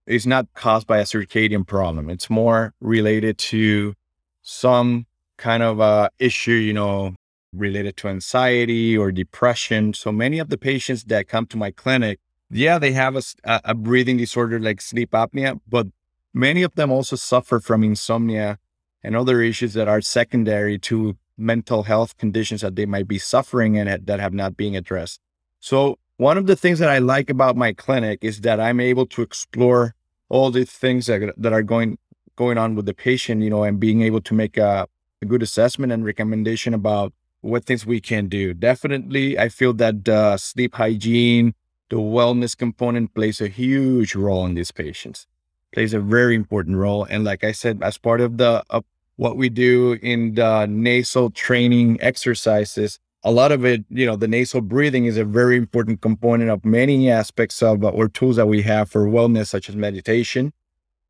[0.06, 2.10] is not caused by a circadian problem.
[2.10, 3.94] It's more related to
[4.42, 7.14] some kind of uh, issue, you know,
[7.56, 9.94] related to anxiety or depression.
[9.94, 13.74] So many of the patients that come to my clinic, yeah, they have a, a
[13.74, 15.88] breathing disorder like sleep apnea, but
[16.36, 18.58] Many of them also suffer from insomnia
[19.02, 23.78] and other issues that are secondary to mental health conditions that they might be suffering
[23.78, 25.18] and that have not been addressed.
[25.60, 29.06] So, one of the things that I like about my clinic is that I'm able
[29.06, 29.94] to explore
[30.28, 31.96] all the things that, that are going
[32.36, 34.86] going on with the patient, you know, and being able to make a,
[35.22, 37.14] a good assessment and recommendation about
[37.46, 38.54] what things we can do.
[38.54, 41.54] Definitely, I feel that uh, sleep hygiene,
[41.88, 45.26] the wellness component plays a huge role in these patients
[45.76, 47.04] plays a very important role.
[47.04, 48.84] And like I said, as part of the of
[49.16, 54.28] what we do in the nasal training exercises, a lot of it, you know, the
[54.28, 58.46] nasal breathing is a very important component of many aspects of uh, or tools that
[58.46, 60.52] we have for wellness, such as meditation,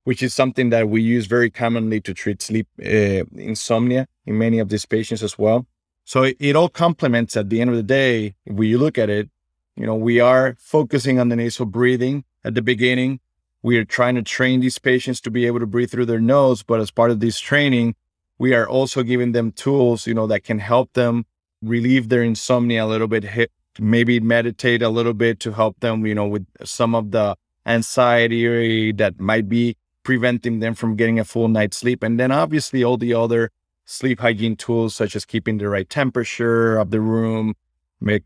[0.03, 4.59] which is something that we use very commonly to treat sleep uh, insomnia in many
[4.59, 5.67] of these patients as well.
[6.07, 8.35] So it, it all complements at the end of the day.
[8.47, 9.29] When you look at it,
[9.77, 13.21] you know, we are focusing on the nasal breathing at the beginning
[13.67, 16.63] we are trying to train these patients to be able to breathe through their nose,
[16.63, 17.97] but as part of this training,
[18.39, 21.27] we are also giving them tools, you know, that can help them
[21.63, 26.15] relieve their insomnia a little bit, maybe meditate a little bit to help them, you
[26.15, 31.49] know, with some of the anxiety that might be preventing them from getting a full
[31.49, 32.05] night's sleep.
[32.05, 33.51] And then obviously all the other
[33.87, 37.55] sleep hygiene tools, such as keeping the right temperature of the room,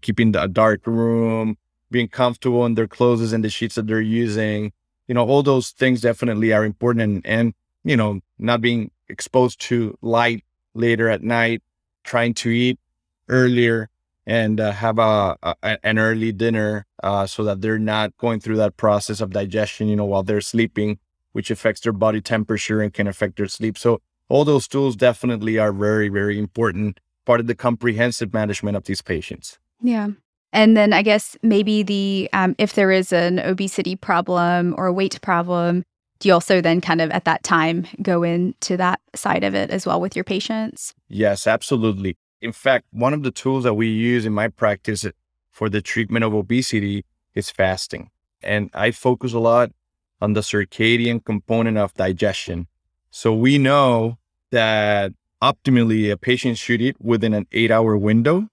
[0.00, 1.56] keeping the dark room,
[1.90, 4.72] being comfortable in their clothes and the sheets that they're using,
[5.06, 9.60] you know, all those things definitely are important and, and, you know, not being exposed
[9.60, 10.44] to light
[10.74, 11.62] later at night,
[12.04, 12.78] trying to eat
[13.28, 13.88] earlier
[14.26, 18.56] and uh, have a, a, an early dinner uh, so that they're not going through
[18.56, 20.98] that process of digestion, you know, while they're sleeping,
[21.32, 23.76] which affects their body temperature and can affect their sleep.
[23.76, 28.84] So all those tools definitely are very, very important part of the comprehensive management of
[28.84, 29.58] these patients.
[29.82, 30.08] Yeah.
[30.52, 34.92] And then I guess maybe the um, if there is an obesity problem or a
[34.92, 35.84] weight problem,
[36.18, 39.70] do you also then kind of at that time go into that side of it
[39.70, 40.94] as well with your patients?
[41.08, 42.16] Yes, absolutely.
[42.40, 45.04] In fact, one of the tools that we use in my practice
[45.50, 48.10] for the treatment of obesity is fasting.
[48.42, 49.70] And I focus a lot
[50.20, 52.66] on the circadian component of digestion.
[53.10, 54.18] So we know
[54.50, 58.48] that optimally a patient should eat within an eight hour window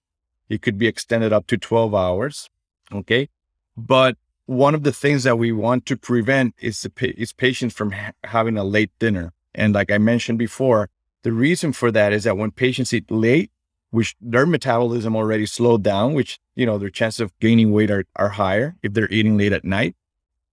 [0.48, 2.48] it could be extended up to 12 hours.
[2.92, 3.28] Okay.
[3.76, 7.92] But one of the things that we want to prevent is, the, is patients from
[7.92, 9.32] ha- having a late dinner.
[9.54, 10.88] And like I mentioned before,
[11.22, 13.50] the reason for that is that when patients eat late,
[13.90, 18.04] which their metabolism already slowed down, which, you know, their chances of gaining weight are,
[18.16, 19.96] are higher if they're eating late at night.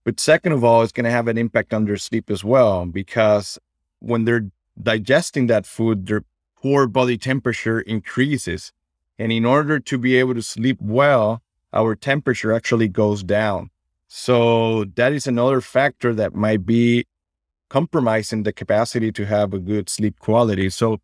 [0.04, 2.86] But second of all, it's going to have an impact on their sleep as well,
[2.86, 3.58] because
[4.00, 4.46] when they're
[4.82, 6.24] digesting that food, their
[6.56, 8.72] core body temperature increases.
[9.18, 11.42] And in order to be able to sleep well,
[11.74, 13.70] our temperature actually goes down.
[14.08, 17.06] So that is another factor that might be
[17.70, 20.70] compromising the capacity to have a good sleep quality.
[20.70, 21.00] So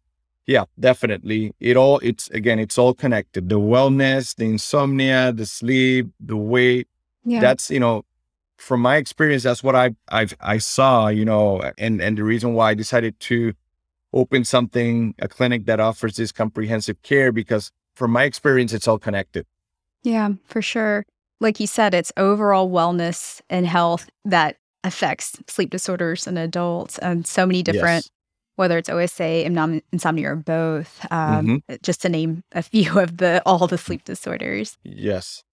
[0.45, 1.53] yeah, definitely.
[1.60, 3.49] It all it's again, it's all connected.
[3.49, 6.88] The wellness, the insomnia, the sleep, the weight.
[7.23, 7.41] Yeah.
[7.41, 8.03] That's, you know,
[8.57, 12.53] from my experience, that's what I I I saw, you know, and and the reason
[12.53, 13.53] why I decided to
[14.13, 19.00] open something, a clinic that offers this comprehensive care because from my experience, it's all
[19.00, 19.45] connected.
[20.04, 21.06] Yeah, for sure.
[21.39, 27.26] Like you said, it's overall wellness and health that affects sleep disorders in adults and
[27.26, 28.10] so many different, yes.
[28.56, 31.76] whether it's OSA, insomnia, or both, um, mm-hmm.
[31.84, 34.78] just to name a few of the all the sleep disorders.
[34.84, 35.43] Yes.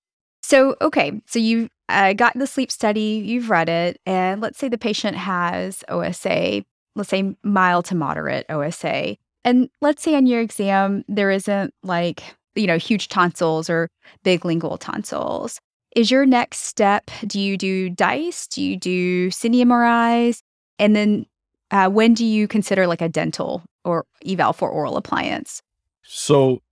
[0.42, 4.68] So, okay, so you uh, got the sleep study, you've read it, and let's say
[4.68, 9.16] the patient has OSA, let's say mild to moderate OSA.
[9.44, 12.22] And let's say on your exam, there isn't like,
[12.54, 13.88] you know, huge tonsils or
[14.24, 15.60] big lingual tonsils.
[15.96, 18.46] Is your next step, do you do DISE?
[18.48, 20.42] Do you do cine MRIs?
[20.78, 21.26] And then
[21.70, 25.62] uh, when do you consider like a dental or eval for oral appliance?
[26.02, 26.62] So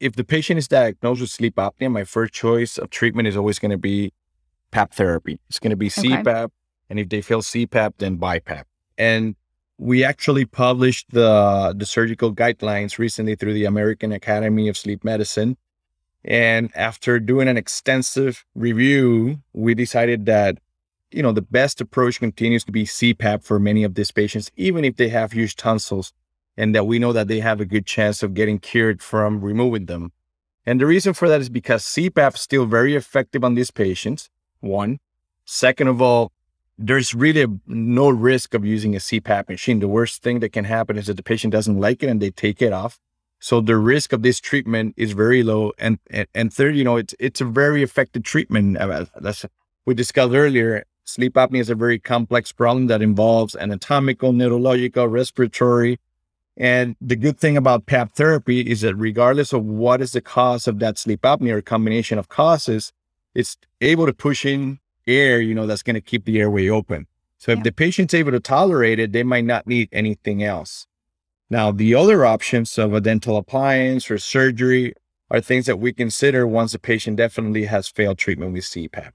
[0.00, 3.58] if the patient is diagnosed with sleep apnea, my first choice of treatment is always
[3.58, 4.12] going to be
[4.70, 5.38] PAP therapy.
[5.48, 6.26] It's going to be CPAP.
[6.26, 6.52] Okay.
[6.90, 8.64] And if they fail CPAP, then BiPAP.
[8.98, 9.36] And
[9.78, 15.56] we actually published the, the surgical guidelines recently through the American Academy of Sleep Medicine.
[16.24, 20.58] And after doing an extensive review, we decided that,
[21.10, 24.84] you know, the best approach continues to be CPAP for many of these patients, even
[24.84, 26.12] if they have huge tonsils
[26.56, 29.86] and that we know that they have a good chance of getting cured from removing
[29.86, 30.12] them.
[30.64, 34.30] And the reason for that is because CPAP is still very effective on these patients.
[34.60, 34.98] One.
[35.44, 36.32] Second of all,
[36.78, 39.80] there's really no risk of using a CPAP machine.
[39.80, 42.30] The worst thing that can happen is that the patient doesn't like it and they
[42.30, 42.98] take it off.
[43.38, 45.72] So the risk of this treatment is very low.
[45.78, 48.78] And and, and third, you know, it's it's a very effective treatment.
[49.20, 49.44] That's
[49.84, 50.84] we discussed earlier.
[51.04, 56.00] Sleep apnea is a very complex problem that involves anatomical, neurological, respiratory,
[56.56, 60.66] and the good thing about PAP therapy is that regardless of what is the cause
[60.66, 62.92] of that sleep apnea or combination of causes,
[63.34, 67.06] it's able to push in air, you know, that's going to keep the airway open.
[67.38, 67.64] So if yeah.
[67.64, 70.86] the patient's able to tolerate it, they might not need anything else.
[71.48, 74.94] Now, the other options of a dental appliance or surgery
[75.30, 79.10] are things that we consider once a patient definitely has failed treatment with CPAP.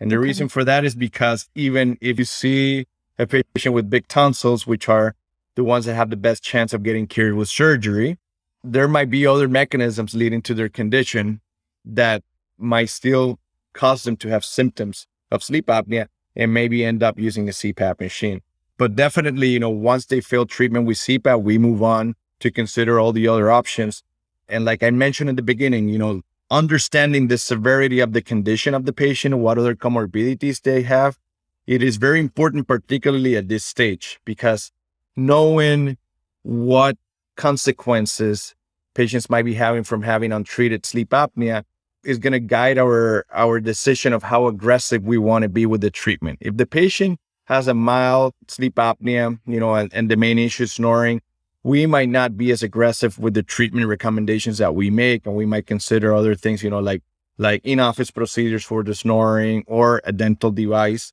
[0.00, 0.24] And the okay.
[0.24, 2.86] reason for that is because even if you see
[3.18, 5.14] a patient with big tonsils, which are
[5.54, 8.18] the ones that have the best chance of getting cured with surgery.
[8.64, 11.40] There might be other mechanisms leading to their condition
[11.84, 12.22] that
[12.56, 13.38] might still
[13.72, 18.00] cause them to have symptoms of sleep apnea and maybe end up using a CPAP
[18.00, 18.40] machine.
[18.78, 23.00] But definitely, you know, once they fail treatment with CPAP, we move on to consider
[23.00, 24.02] all the other options.
[24.48, 28.74] And like I mentioned in the beginning, you know, understanding the severity of the condition
[28.74, 31.18] of the patient, what other comorbidities they have,
[31.66, 34.72] it is very important, particularly at this stage, because
[35.16, 35.96] knowing
[36.42, 36.96] what
[37.36, 38.54] consequences
[38.94, 41.64] patients might be having from having untreated sleep apnea
[42.04, 45.80] is going to guide our our decision of how aggressive we want to be with
[45.80, 46.38] the treatment.
[46.40, 50.64] If the patient has a mild sleep apnea, you know, and, and the main issue
[50.64, 51.20] is snoring,
[51.62, 55.46] we might not be as aggressive with the treatment recommendations that we make, and we
[55.46, 57.02] might consider other things, you know, like
[57.38, 61.12] like in-office procedures for the snoring or a dental device.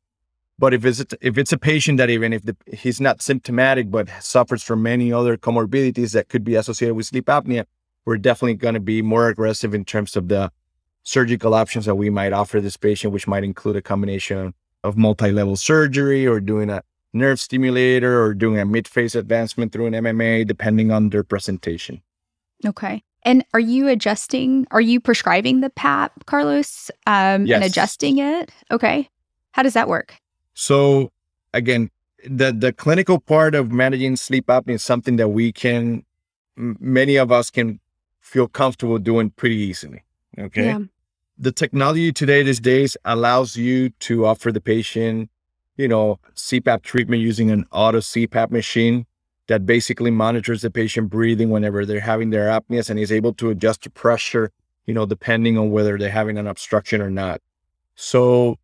[0.57, 4.09] But if it's if it's a patient that even if the, he's not symptomatic but
[4.21, 7.65] suffers from many other comorbidities that could be associated with sleep apnea,
[8.05, 10.51] we're definitely going to be more aggressive in terms of the
[11.03, 15.55] surgical options that we might offer this patient, which might include a combination of multi-level
[15.55, 16.83] surgery or doing a
[17.13, 22.01] nerve stimulator or doing a midface advancement through an MMA, depending on their presentation.
[22.65, 23.03] Okay.
[23.23, 24.65] And are you adjusting?
[24.71, 27.55] Are you prescribing the PAP, Carlos, um, yes.
[27.55, 28.51] and adjusting it?
[28.71, 29.09] Okay.
[29.51, 30.15] How does that work?
[30.53, 31.11] So
[31.53, 31.89] again,
[32.27, 36.03] the the clinical part of managing sleep apnea is something that we can
[36.55, 37.79] many of us can
[38.19, 40.03] feel comfortable doing pretty easily.
[40.39, 40.65] Okay.
[40.65, 40.79] Yeah.
[41.37, 45.29] The technology today these days allows you to offer the patient,
[45.77, 49.05] you know, CPAP treatment using an auto CPAP machine
[49.47, 53.49] that basically monitors the patient breathing whenever they're having their apneas and is able to
[53.49, 54.51] adjust the pressure,
[54.85, 57.41] you know, depending on whether they're having an obstruction or not.
[57.95, 58.57] So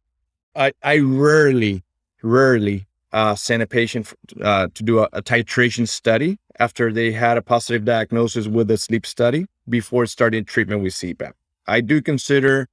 [0.56, 1.84] I, I rarely
[2.22, 4.12] rarely uh, send a patient
[4.42, 8.78] uh, to do a, a, titration study after they had a positive diagnosis with a
[8.78, 11.32] sleep study before starting treatment with CPAP.
[11.68, 12.68] I do consider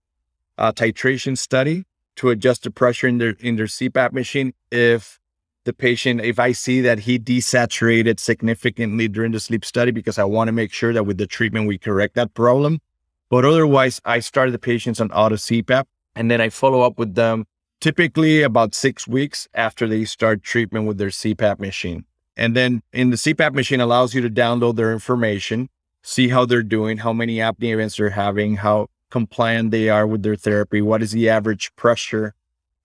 [0.59, 1.85] a titration study
[2.17, 5.19] to adjust the pressure in their in their CPAP machine if
[5.65, 10.25] the patient, if I see that he desaturated significantly during the sleep study, because I
[10.25, 12.81] want to make sure that with the treatment we correct that problem.
[13.31, 15.85] But otherwise, I start the patients on auto CPAP
[16.15, 17.47] and then I follow up with them
[17.81, 22.05] typically about six weeks after they start treatment with their CPAP machine.
[22.37, 25.69] And then in the CPAP machine allows you to download their information,
[26.03, 30.23] see how they're doing, how many apnea events they're having, how compliant they are with
[30.23, 32.35] their therapy, what is the average pressure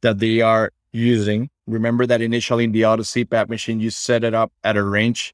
[0.02, 1.50] that they are using.
[1.66, 5.34] Remember that initially in the auto CPAP machine, you set it up at a range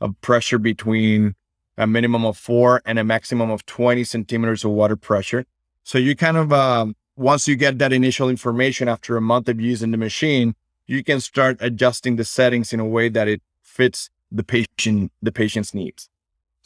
[0.00, 1.34] of pressure between
[1.76, 5.44] a minimum of four and a maximum of 20 centimeters of water pressure.
[5.82, 9.60] So you kind of, um, once you get that initial information after a month of
[9.60, 10.54] using the machine,
[10.86, 15.32] you can start adjusting the settings in a way that it fits the patient, the
[15.32, 16.08] patient's needs.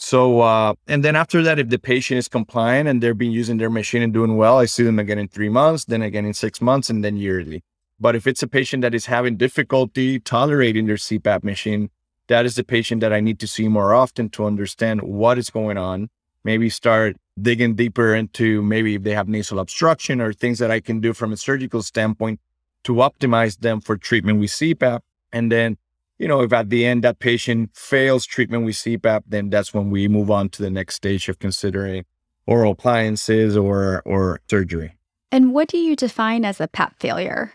[0.01, 3.59] So, uh, and then after that, if the patient is compliant and they're been using
[3.59, 6.35] their machine and doing well, I see them again in three months, then again in
[6.35, 7.65] six months, and then yearly.
[7.99, 11.91] But if it's a patient that is having difficulty tolerating their CPAP machine,
[12.29, 15.51] that is the patient that I need to see more often to understand what is
[15.51, 16.11] going on.
[16.45, 20.79] Maybe start digging deeper into maybe if they have nasal obstruction or things that I
[20.79, 22.39] can do from a surgical standpoint
[22.85, 25.01] to optimize them for treatment with CPAP.
[25.33, 25.77] And then,
[26.19, 29.91] you know, if at the end that patient fails treatment with CPAP, then that's when
[29.91, 32.05] we move on to the next stage of considering
[32.47, 34.97] oral appliances or or surgery.
[35.31, 37.53] And what do you define as a PAP failure?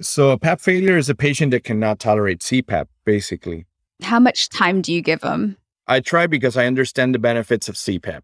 [0.00, 3.66] So a PAP failure is a patient that cannot tolerate CPAP, basically.
[4.02, 5.56] How much time do you give them?
[5.86, 8.20] I try because I understand the benefits of CPAP.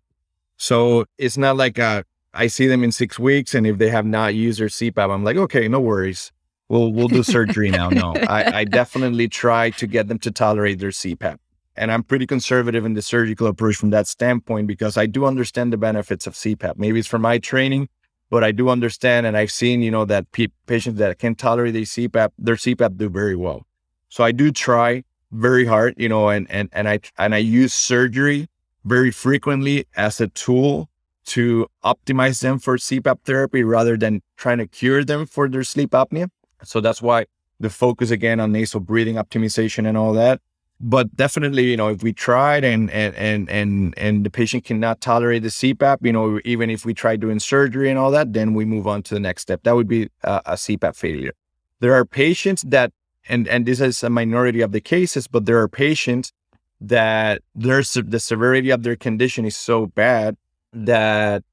[0.56, 2.02] So it's not like uh,
[2.34, 5.24] I see them in six weeks, and if they have not used their CPAP, I'm
[5.24, 6.32] like, okay, no worries.
[6.70, 7.88] We'll we'll do surgery now.
[7.90, 11.38] No, I, I definitely try to get them to tolerate their CPAP,
[11.76, 15.72] and I'm pretty conservative in the surgical approach from that standpoint because I do understand
[15.72, 16.78] the benefits of CPAP.
[16.78, 17.88] Maybe it's from my training,
[18.30, 21.72] but I do understand, and I've seen, you know, that pe- patients that can tolerate
[21.72, 23.66] their CPAP, their CPAP do very well.
[24.08, 25.02] So I do try
[25.32, 28.48] very hard, you know, and and and I and I use surgery
[28.84, 30.88] very frequently as a tool
[31.26, 35.90] to optimize them for CPAP therapy rather than trying to cure them for their sleep
[35.90, 36.30] apnea.
[36.64, 37.26] So that's why
[37.58, 40.40] the focus again on nasal breathing optimization and all that.
[40.82, 45.02] But definitely, you know, if we tried and and and and and the patient cannot
[45.02, 48.54] tolerate the CPAP, you know, even if we try doing surgery and all that, then
[48.54, 49.62] we move on to the next step.
[49.64, 51.32] That would be a, a CPAP failure.
[51.80, 52.92] There are patients that,
[53.28, 56.32] and and this is a minority of the cases, but there are patients
[56.80, 60.38] that their the severity of their condition is so bad
[60.72, 61.44] that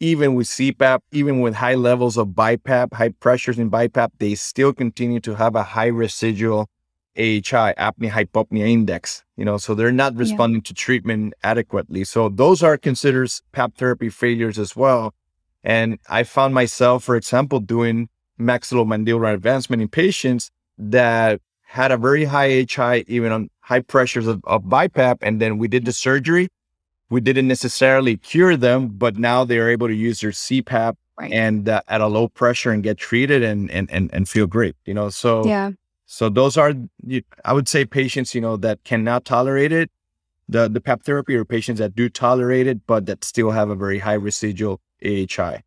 [0.00, 4.72] even with CPAP, even with high levels of BiPAP, high pressures in BiPAP, they still
[4.72, 6.68] continue to have a high residual
[7.18, 10.68] AHI, apnea hypopnea index, you know, so they're not responding yeah.
[10.68, 12.04] to treatment adequately.
[12.04, 15.12] So those are considered PAP therapy failures as well.
[15.62, 18.08] And I found myself, for example, doing
[18.40, 24.40] maxillomandibular advancement in patients that had a very high AHI, even on high pressures of,
[24.44, 25.18] of BiPAP.
[25.20, 26.48] And then we did the surgery.
[27.10, 31.32] We didn't necessarily cure them, but now they're able to use their CPAP right.
[31.32, 34.76] and uh, at a low pressure and get treated and, and, and, and feel great,
[34.86, 35.10] you know?
[35.10, 35.72] So yeah
[36.12, 36.74] so those are,
[37.44, 39.92] I would say, patients you know that cannot tolerate it,
[40.48, 43.76] the the PAP therapy, or patients that do tolerate it but that still have a
[43.76, 45.62] very high residual AHI.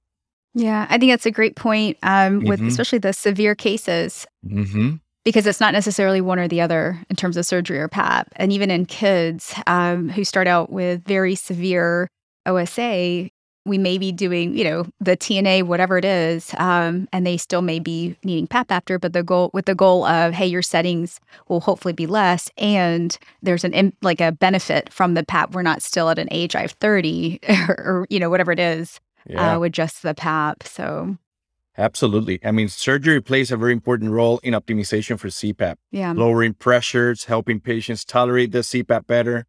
[0.53, 2.67] Yeah, I think that's a great point um, with mm-hmm.
[2.67, 4.27] especially the severe cases.
[4.45, 4.95] Mm-hmm.
[5.25, 8.27] Because it's not necessarily one or the other in terms of surgery or PAP.
[8.35, 12.09] And even in kids um, who start out with very severe
[12.45, 13.29] OSA,
[13.65, 17.61] we may be doing, you know, the T&A, whatever it is, um, and they still
[17.61, 21.19] may be needing PAP after, but the goal with the goal of, hey, your settings
[21.47, 25.53] will hopefully be less, and there's an like a benefit from the PAP.
[25.53, 28.99] We're not still at an age of 30 or, or you know whatever it is
[29.29, 29.55] uh, yeah.
[29.55, 30.63] uh, with just the PAP.
[30.63, 31.17] So
[31.77, 32.39] Absolutely.
[32.43, 35.75] I mean, surgery plays a very important role in optimization for CPAP.
[35.91, 36.13] Yeah.
[36.13, 39.45] Lowering pressures, helping patients tolerate the CPAP better,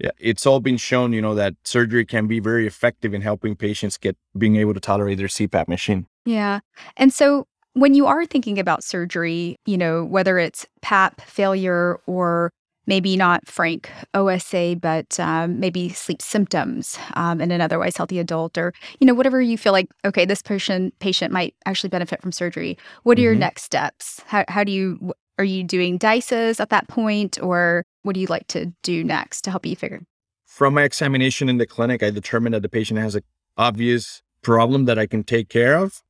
[0.00, 3.54] yeah, it's all been shown, you know, that surgery can be very effective in helping
[3.54, 6.06] patients get being able to tolerate their CPAP machine.
[6.24, 6.60] Yeah.
[6.96, 12.50] And so when you are thinking about surgery, you know, whether it's PAP failure or
[12.90, 18.58] maybe not frank OSA, but um, maybe sleep symptoms um, in an otherwise healthy adult,
[18.58, 19.88] or you know whatever you feel like.
[20.04, 22.76] Okay, this patient patient might actually benefit from surgery.
[23.04, 23.24] What are mm-hmm.
[23.24, 24.20] your next steps?
[24.26, 28.26] How how do you are you doing DISEs at that point, or what do you
[28.26, 30.02] like to do next to help you figure?
[30.44, 33.22] From my examination in the clinic, I determined that the patient has an
[33.56, 36.02] obvious problem that I can take care of.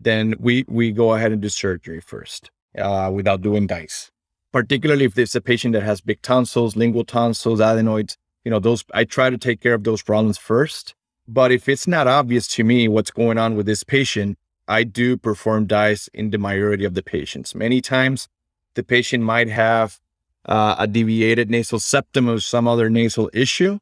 [0.00, 4.11] Then we we go ahead and do surgery first, uh, without doing DISE.
[4.52, 8.84] Particularly if there's a patient that has big tonsils, lingual tonsils, adenoids, you know, those
[8.92, 10.94] I try to take care of those problems first.
[11.26, 14.38] But if it's not obvious to me what's going on with this patient,
[14.68, 17.54] I do perform DISE in the majority of the patients.
[17.54, 18.28] Many times,
[18.74, 20.00] the patient might have
[20.46, 23.78] uh, a deviated nasal septum or some other nasal issue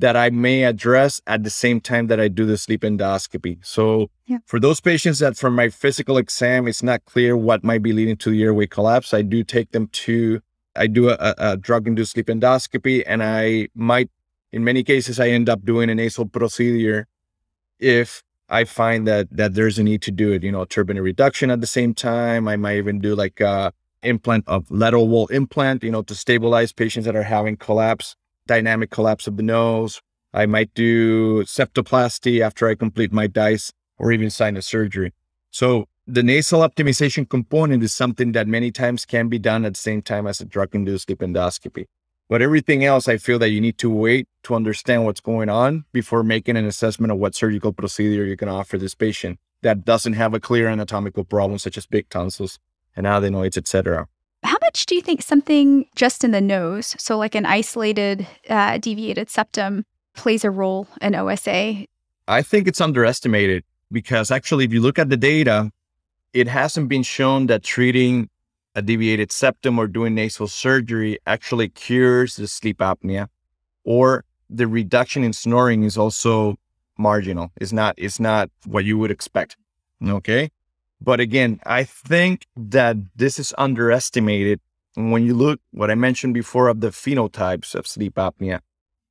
[0.00, 3.58] that I may address at the same time that I do the sleep endoscopy.
[3.64, 4.38] So, yeah.
[4.46, 8.16] for those patients that from my physical exam it's not clear what might be leading
[8.18, 10.40] to the airway collapse, I do take them to
[10.76, 14.10] I do a, a drug-induced sleep endoscopy, and I might,
[14.52, 17.08] in many cases, I end up doing a nasal procedure
[17.80, 20.42] if I find that that there's a need to do it.
[20.42, 22.48] You know, turbinate reduction at the same time.
[22.48, 23.72] I might even do like a
[24.02, 28.14] implant of lateral wall implant, you know, to stabilize patients that are having collapse
[28.48, 30.02] dynamic collapse of the nose.
[30.34, 35.12] I might do septoplasty after I complete my DISE or even sinus surgery.
[35.50, 39.80] So the nasal optimization component is something that many times can be done at the
[39.80, 41.84] same time as a drug-induced sleep endoscopy.
[42.28, 45.84] But everything else, I feel that you need to wait to understand what's going on
[45.92, 50.12] before making an assessment of what surgical procedure you can offer this patient that doesn't
[50.12, 52.58] have a clear anatomical problem, such as big tonsils
[52.94, 54.08] and adenoids, etc.
[54.68, 59.30] Much do you think something just in the nose, so like an isolated uh, deviated
[59.30, 61.86] septum, plays a role in OSA?
[62.28, 65.72] I think it's underestimated because actually, if you look at the data,
[66.34, 68.28] it hasn't been shown that treating
[68.74, 73.28] a deviated septum or doing nasal surgery actually cures the sleep apnea
[73.84, 76.58] or the reduction in snoring is also
[76.98, 77.50] marginal.
[77.56, 79.56] It's not, it's not what you would expect.
[80.06, 80.50] Okay.
[81.00, 84.60] But again, I think that this is underestimated
[84.94, 88.60] when you look what I mentioned before of the phenotypes of sleep apnea.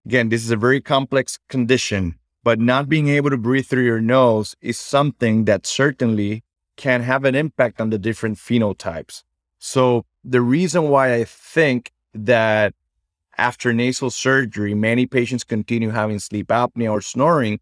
[0.06, 4.02] Again, this is a very complex condition, but not being able to breathe through your
[4.02, 6.44] nose is something that certainly
[6.76, 9.24] can have an impact on the different phenotypes.
[9.60, 12.74] So the reason why I think that
[13.38, 17.60] after nasal surgery, many patients continue having sleep apnea or snoring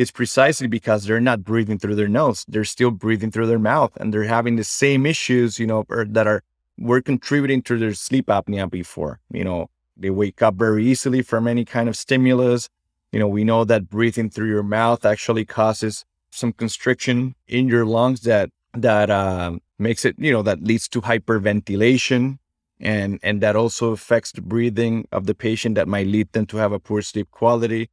[0.00, 2.46] is precisely because they're not breathing through their nose.
[2.48, 6.26] They're still breathing through their mouth and they're having the same issues, you know, that
[6.26, 6.42] are
[6.78, 9.20] were contributing to their sleep apnea before.
[9.30, 12.70] You know, they wake up very easily from any kind of stimulus.
[13.12, 17.84] You know, we know that breathing through your mouth actually causes some constriction in your
[17.84, 22.38] lungs that that uh, makes it, you know, that leads to hyperventilation
[22.80, 26.56] and and that also affects the breathing of the patient that might lead them to
[26.56, 27.90] have a poor sleep quality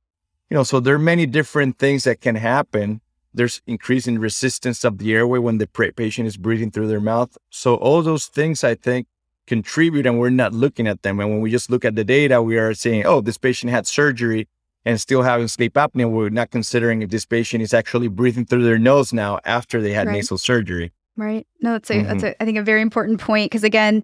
[0.50, 3.02] you know, so there are many different things that can happen.
[3.34, 7.38] There's increasing resistance of the airway when the patient is breathing through their mouth.
[7.50, 9.08] So all those things, I think,
[9.45, 11.20] contribute, and we're not looking at them.
[11.20, 13.88] And when we just look at the data, we are saying, oh, this patient had
[13.88, 14.48] surgery
[14.86, 16.10] and still having sleep apnea.
[16.10, 19.91] We're not considering if this patient is actually breathing through their nose now after they
[19.91, 20.14] had right.
[20.14, 20.93] nasal surgery.
[21.18, 21.48] Right.
[21.62, 22.08] No, that's a, mm-hmm.
[22.08, 24.04] that's a, I think a very important point because again,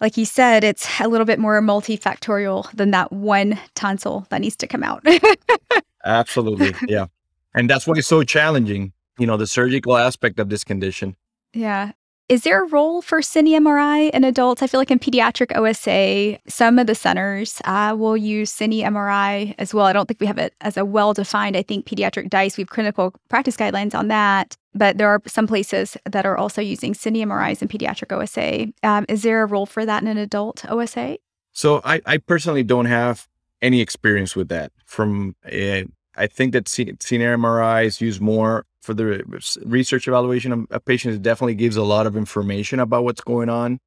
[0.00, 4.56] like you said, it's a little bit more multifactorial than that one tonsil that needs
[4.56, 5.06] to come out.
[6.04, 6.74] Absolutely.
[6.86, 7.06] Yeah.
[7.54, 11.16] And that's why it's so challenging, you know, the surgical aspect of this condition.
[11.54, 11.92] Yeah.
[12.28, 14.60] Is there a role for cine MRI in adults?
[14.60, 19.54] I feel like in pediatric OSA, some of the centers uh, will use cine MRI
[19.58, 19.86] as well.
[19.86, 21.56] I don't think we have it as a well defined.
[21.56, 25.46] I think pediatric DISE, we have clinical practice guidelines on that, but there are some
[25.46, 28.72] places that are also using cine MRIs in pediatric OSA.
[28.82, 31.18] Um, is there a role for that in an adult OSA?
[31.52, 33.28] So I, I personally don't have
[33.62, 34.72] any experience with that.
[34.84, 35.82] From uh,
[36.16, 39.24] I think that cine MRI is used more for the
[39.64, 43.20] research evaluation um, of, of patients, it definitely gives a lot of information about what's
[43.20, 43.80] going on.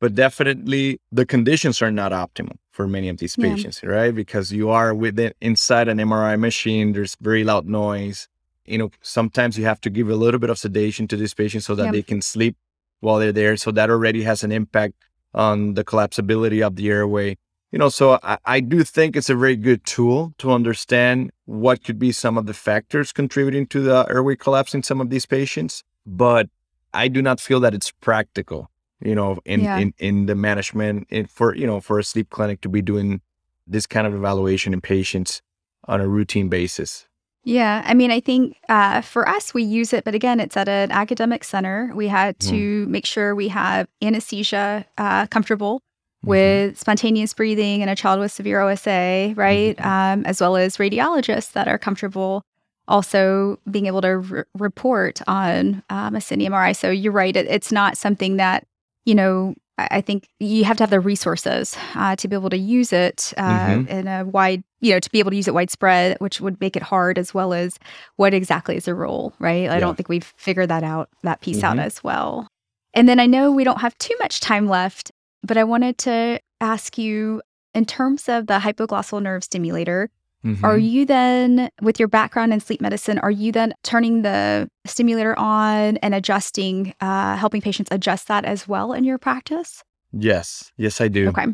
[0.00, 3.88] But definitely the conditions are not optimal for many of these patients, yeah.
[3.88, 4.14] right?
[4.14, 8.28] Because you are within inside an MRI machine, there's very loud noise.
[8.66, 11.64] You know, sometimes you have to give a little bit of sedation to these patients
[11.64, 11.92] so that yeah.
[11.92, 12.56] they can sleep
[13.00, 13.56] while they're there.
[13.56, 14.94] So that already has an impact
[15.32, 17.38] on the collapsibility of the airway
[17.74, 21.82] you know, so I, I, do think it's a very good tool to understand what
[21.82, 25.26] could be some of the factors contributing to the airway collapse in some of these
[25.26, 25.82] patients.
[26.06, 26.48] But
[26.92, 28.70] I do not feel that it's practical,
[29.00, 29.78] you know, in, yeah.
[29.78, 33.20] in, in the management in, for, you know, for a sleep clinic to be doing
[33.66, 35.42] this kind of evaluation in patients
[35.88, 37.08] on a routine basis.
[37.42, 40.68] Yeah, I mean, I think uh, for us, we use it, but again, it's at
[40.68, 41.90] an academic center.
[41.92, 42.50] We had mm.
[42.50, 42.88] to mm.
[42.88, 45.82] make sure we have anesthesia uh, comfortable.
[46.26, 49.76] With spontaneous breathing in a child with severe OSA, right?
[49.76, 49.88] Mm-hmm.
[49.88, 52.44] Um, as well as radiologists that are comfortable
[52.88, 56.76] also being able to re- report on um, a cine MRI.
[56.76, 58.66] So you're right, it, it's not something that,
[59.04, 62.56] you know, I think you have to have the resources uh, to be able to
[62.56, 63.88] use it uh, mm-hmm.
[63.88, 66.76] in a wide, you know, to be able to use it widespread, which would make
[66.76, 67.78] it hard, as well as
[68.14, 69.68] what exactly is the role, right?
[69.68, 71.78] I don't think we've figured that out, that piece mm-hmm.
[71.78, 72.46] out as well.
[72.92, 75.10] And then I know we don't have too much time left.
[75.44, 77.42] But I wanted to ask you
[77.74, 80.10] in terms of the hypoglossal nerve stimulator,
[80.44, 80.64] Mm-hmm.
[80.64, 85.38] Are you then, with your background in sleep medicine, are you then turning the stimulator
[85.38, 89.82] on and adjusting, uh, helping patients adjust that as well in your practice?
[90.12, 91.28] Yes, yes, I do.
[91.28, 91.46] Okay.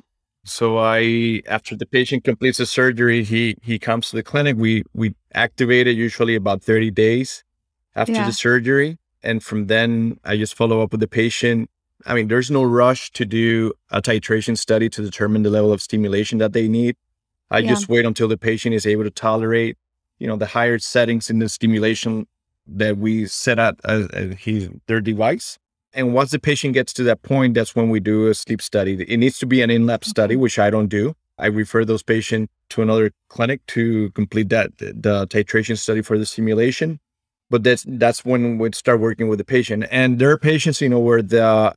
[0.44, 4.56] So I, after the patient completes the surgery, he he comes to the clinic.
[4.56, 7.44] We we activate it usually about thirty days
[7.94, 8.26] after yeah.
[8.26, 11.70] the surgery, and from then I just follow up with the patient.
[12.06, 15.82] I mean, there's no rush to do a titration study to determine the level of
[15.82, 16.96] stimulation that they need.
[17.50, 17.70] I yeah.
[17.70, 19.76] just wait until the patient is able to tolerate,
[20.18, 22.26] you know, the higher settings in the stimulation
[22.66, 24.06] that we set at uh,
[24.38, 25.58] his their device.
[25.92, 29.02] And once the patient gets to that point, that's when we do a sleep study.
[29.02, 31.14] It needs to be an in-lab study, which I don't do.
[31.36, 36.26] I refer those patients to another clinic to complete that the titration study for the
[36.26, 37.00] stimulation.
[37.48, 39.86] But that's that's when we start working with the patient.
[39.90, 41.74] And there are patients, you know, where the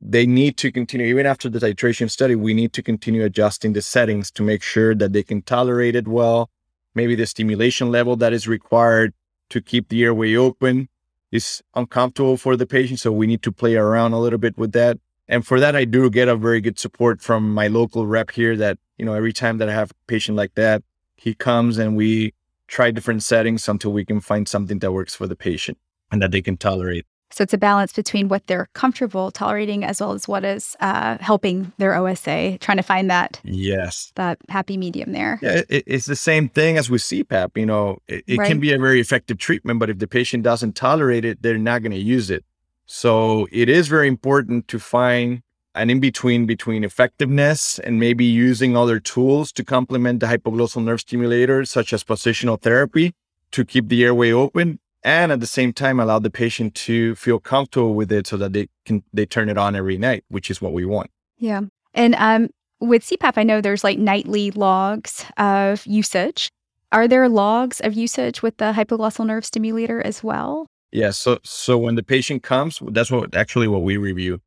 [0.00, 2.34] they need to continue even after the titration study.
[2.34, 6.08] We need to continue adjusting the settings to make sure that they can tolerate it
[6.08, 6.50] well.
[6.94, 9.12] Maybe the stimulation level that is required
[9.50, 10.88] to keep the airway open
[11.30, 13.00] is uncomfortable for the patient.
[13.00, 14.98] So we need to play around a little bit with that.
[15.28, 18.56] And for that, I do get a very good support from my local rep here
[18.56, 20.82] that, you know, every time that I have a patient like that,
[21.14, 22.34] he comes and we
[22.66, 25.78] try different settings until we can find something that works for the patient
[26.10, 27.04] and that they can tolerate.
[27.32, 31.16] So it's a balance between what they're comfortable tolerating as well as what is uh,
[31.20, 35.38] helping their OSA, trying to find that yes that happy medium there.
[35.42, 37.56] Yeah, it, it's the same thing as with CPAP.
[37.56, 38.48] You know, it, it right.
[38.48, 41.82] can be a very effective treatment, but if the patient doesn't tolerate it, they're not
[41.82, 42.44] going to use it.
[42.86, 45.42] So it is very important to find
[45.76, 51.00] an in between between effectiveness and maybe using other tools to complement the hypoglossal nerve
[51.00, 53.14] stimulator, such as positional therapy,
[53.52, 57.38] to keep the airway open and at the same time allow the patient to feel
[57.38, 60.60] comfortable with it so that they can they turn it on every night which is
[60.60, 61.10] what we want.
[61.38, 61.62] Yeah.
[61.94, 62.50] And um
[62.82, 66.50] with cpap i know there's like nightly logs of usage.
[66.92, 70.66] Are there logs of usage with the hypoglossal nerve stimulator as well?
[70.92, 74.40] Yeah so so when the patient comes that's what actually what we review.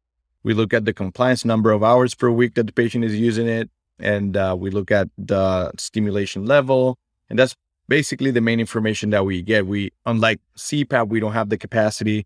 [0.44, 3.48] We look at the compliance number of hours per week that the patient is using
[3.48, 6.98] it and uh, we look at the stimulation level
[7.30, 7.56] and that's
[7.88, 9.68] basically the main information that we get.
[9.68, 12.26] We, unlike CPAP, we don't have the capacity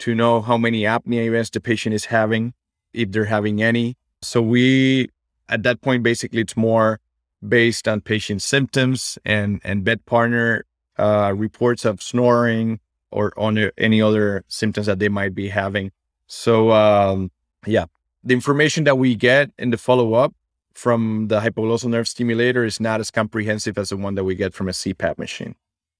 [0.00, 2.54] to know how many apnea events the patient is having,
[2.92, 3.96] if they're having any.
[4.22, 5.08] So we,
[5.48, 7.00] at that point, basically, it's more
[7.46, 10.64] based on patient symptoms and and bed partner
[10.98, 12.80] uh, reports of snoring
[13.10, 15.92] or on any other symptoms that they might be having.
[16.26, 17.30] So um,
[17.66, 17.86] yeah,
[18.22, 20.34] the information that we get in the follow up
[20.74, 24.52] from the hypoglossal nerve stimulator is not as comprehensive as the one that we get
[24.54, 25.54] from a CPAP machine.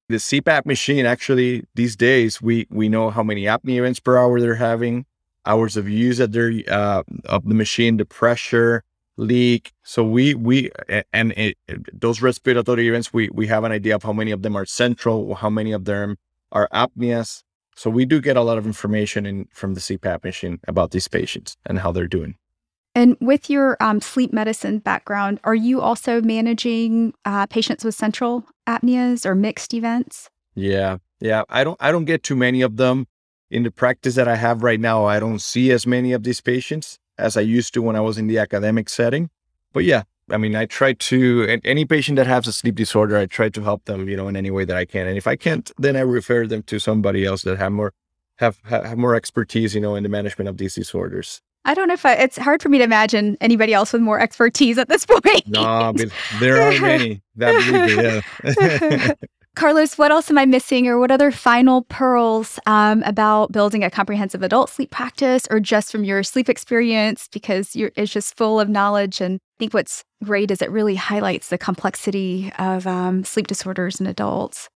[0.08, 4.40] The CPAP machine actually these days we we know how many apnea events per hour
[4.40, 5.06] they're having,
[5.46, 8.82] hours of use that they're uh, of the machine, the pressure,
[9.16, 9.72] leak.
[9.82, 10.70] So we we
[11.12, 11.56] and it,
[11.92, 15.34] those respiratory events we we have an idea of how many of them are central,
[15.36, 16.16] how many of them
[16.52, 17.42] are apneas.
[17.76, 21.08] So we do get a lot of information in from the CPAP machine about these
[21.08, 22.36] patients and how they're doing.
[22.94, 28.44] And with your um, sleep medicine background, are you also managing uh, patients with central
[28.68, 30.30] apneas or mixed events?
[30.54, 31.42] Yeah, yeah.
[31.48, 31.76] I don't.
[31.80, 33.06] I don't get too many of them
[33.50, 35.04] in the practice that I have right now.
[35.06, 38.18] I don't see as many of these patients as I used to when I was
[38.18, 39.30] in the academic setting.
[39.72, 43.26] But yeah, I mean, I try to any patient that has a sleep disorder, I
[43.26, 45.06] try to help them, you know, in any way that I can.
[45.06, 47.92] And if I can't, then I refer them to somebody else that have more
[48.36, 51.42] have have more expertise, you know, in the management of these disorders.
[51.64, 54.20] I don't know if I, it's hard for me to imagine anybody else with more
[54.20, 55.46] expertise at this point.
[55.46, 56.10] no, but
[56.40, 57.22] there are many.
[57.36, 59.14] That yeah.
[59.54, 63.90] Carlos, what else am I missing, or what other final pearls um, about building a
[63.90, 67.28] comprehensive adult sleep practice, or just from your sleep experience?
[67.32, 69.20] Because it's just full of knowledge.
[69.20, 74.00] And I think what's great is it really highlights the complexity of um, sleep disorders
[74.00, 74.68] in adults.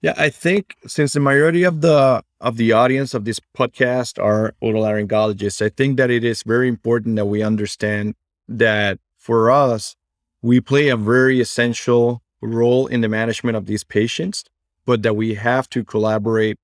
[0.00, 4.54] Yeah, I think since the majority of the of the audience of this podcast are
[4.60, 8.16] otolaryngologists, I think that it is very important that we understand
[8.48, 9.94] that for us,
[10.42, 14.44] we play a very essential role in the management of these patients,
[14.84, 16.58] but that we have to collaborate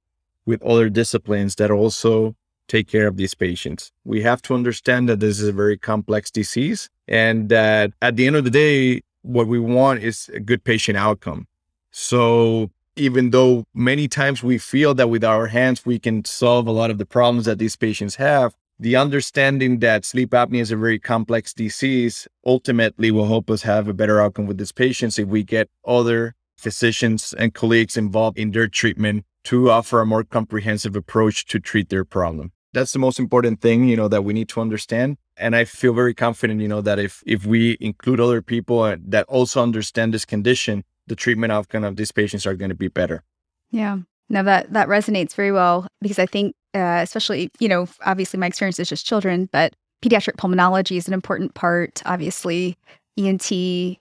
[0.44, 2.34] with other disciplines that also
[2.66, 3.92] take care of these patients.
[4.04, 8.26] We have to understand that this is a very complex disease and that at the
[8.26, 11.46] end of the day, what we want is a good patient outcome.
[11.92, 16.72] So even though many times we feel that with our hands we can solve a
[16.72, 20.76] lot of the problems that these patients have, the understanding that sleep apnea is a
[20.76, 25.28] very complex disease ultimately will help us have a better outcome with these patients if
[25.28, 30.94] we get other physicians and colleagues involved in their treatment to offer a more comprehensive
[30.94, 32.52] approach to treat their problem.
[32.72, 35.16] That's the most important thing, you know, that we need to understand.
[35.36, 38.96] And I feel very confident, you know, that if if we include other people uh,
[39.06, 42.88] that also understand this condition, the treatment outcome of these patients are going to be
[42.88, 43.22] better.
[43.70, 43.98] Yeah.
[44.28, 48.46] Now that that resonates very well because I think, uh, especially you know, obviously my
[48.46, 52.02] experience is just children, but pediatric pulmonology is an important part.
[52.06, 52.76] Obviously,
[53.18, 53.50] ENT.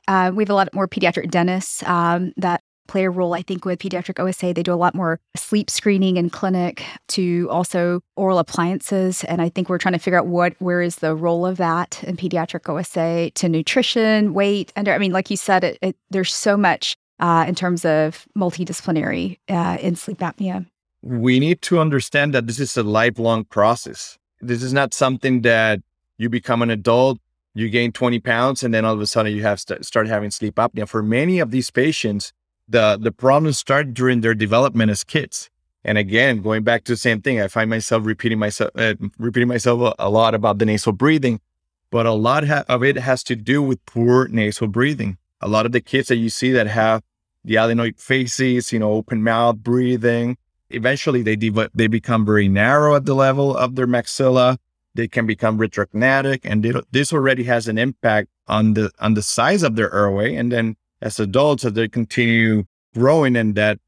[0.07, 3.65] Uh, we have a lot more pediatric dentists um, that play a role, I think,
[3.65, 4.53] with pediatric OSA.
[4.53, 9.23] They do a lot more sleep screening in clinic to also oral appliances.
[9.25, 12.03] And I think we're trying to figure out what where is the role of that
[12.03, 14.71] in pediatric OSA to nutrition, weight.
[14.75, 18.25] And I mean, like you said, it, it, there's so much uh, in terms of
[18.37, 20.65] multidisciplinary uh, in sleep apnea.
[21.01, 24.17] We need to understand that this is a lifelong process.
[24.41, 25.81] This is not something that
[26.17, 27.19] you become an adult,
[27.53, 30.31] you gain 20 pounds, and then all of a sudden you have st- start having
[30.31, 30.87] sleep apnea.
[30.87, 32.33] For many of these patients,
[32.67, 35.49] the the problems start during their development as kids.
[35.83, 39.47] And again, going back to the same thing, I find myself repeating myself uh, repeating
[39.47, 41.39] myself a, a, lot about the nasal breathing,
[41.91, 45.17] but a lot ha- of it has to do with poor nasal breathing.
[45.39, 47.03] A lot of the kids that you see that have
[47.45, 50.37] the adenoid faces, you know, open mouth breathing,
[50.69, 54.57] eventually they de- they become very narrow at the level of their maxilla.
[54.93, 59.21] They can become retrognathic, and they, this already has an impact on the on the
[59.21, 63.79] size of their airway, and then as adults, as they continue growing and that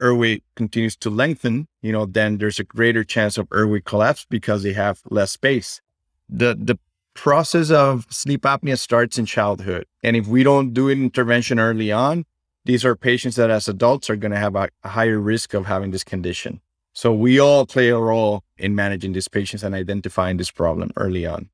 [0.00, 4.62] airway continues to lengthen, you know, then there's a greater chance of airway collapse because
[4.62, 5.80] they have less space.
[6.28, 6.78] The the
[7.14, 9.86] process of sleep apnea starts in childhood.
[10.02, 12.26] And if we don't do an intervention early on,
[12.66, 15.66] these are patients that as adults are going to have a, a higher risk of
[15.66, 16.60] having this condition.
[16.92, 21.26] So we all play a role in managing these patients and identifying this problem early
[21.26, 21.48] on.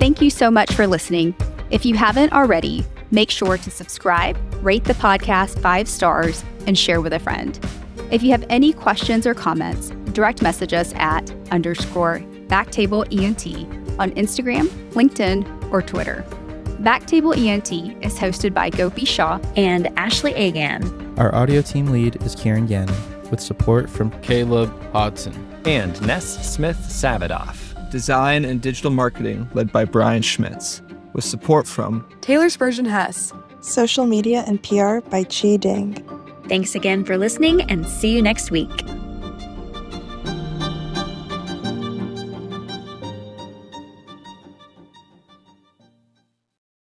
[0.00, 1.36] Thank you so much for listening.
[1.70, 7.00] If you haven't already, make sure to subscribe, rate the podcast five stars, and share
[7.00, 7.58] with a friend.
[8.12, 13.46] If you have any questions or comments, direct message us at underscore Backtable ENT
[13.98, 16.24] on Instagram, LinkedIn, or Twitter.
[16.80, 17.72] Backtable ENT
[18.04, 21.18] is hosted by Gopi Shah and Ashley Agan.
[21.18, 22.94] Our audio team lead is Kieran Gannon,
[23.30, 25.34] with support from Caleb Hodson
[25.66, 27.90] and Ness Smith Savadoff.
[27.90, 30.82] Design and digital marketing led by Brian Schmitz,
[31.14, 33.32] with support from Taylor Spurgeon Hess.
[33.60, 35.96] Social media and PR by Chi Ding.
[36.48, 38.84] Thanks again for listening and see you next week.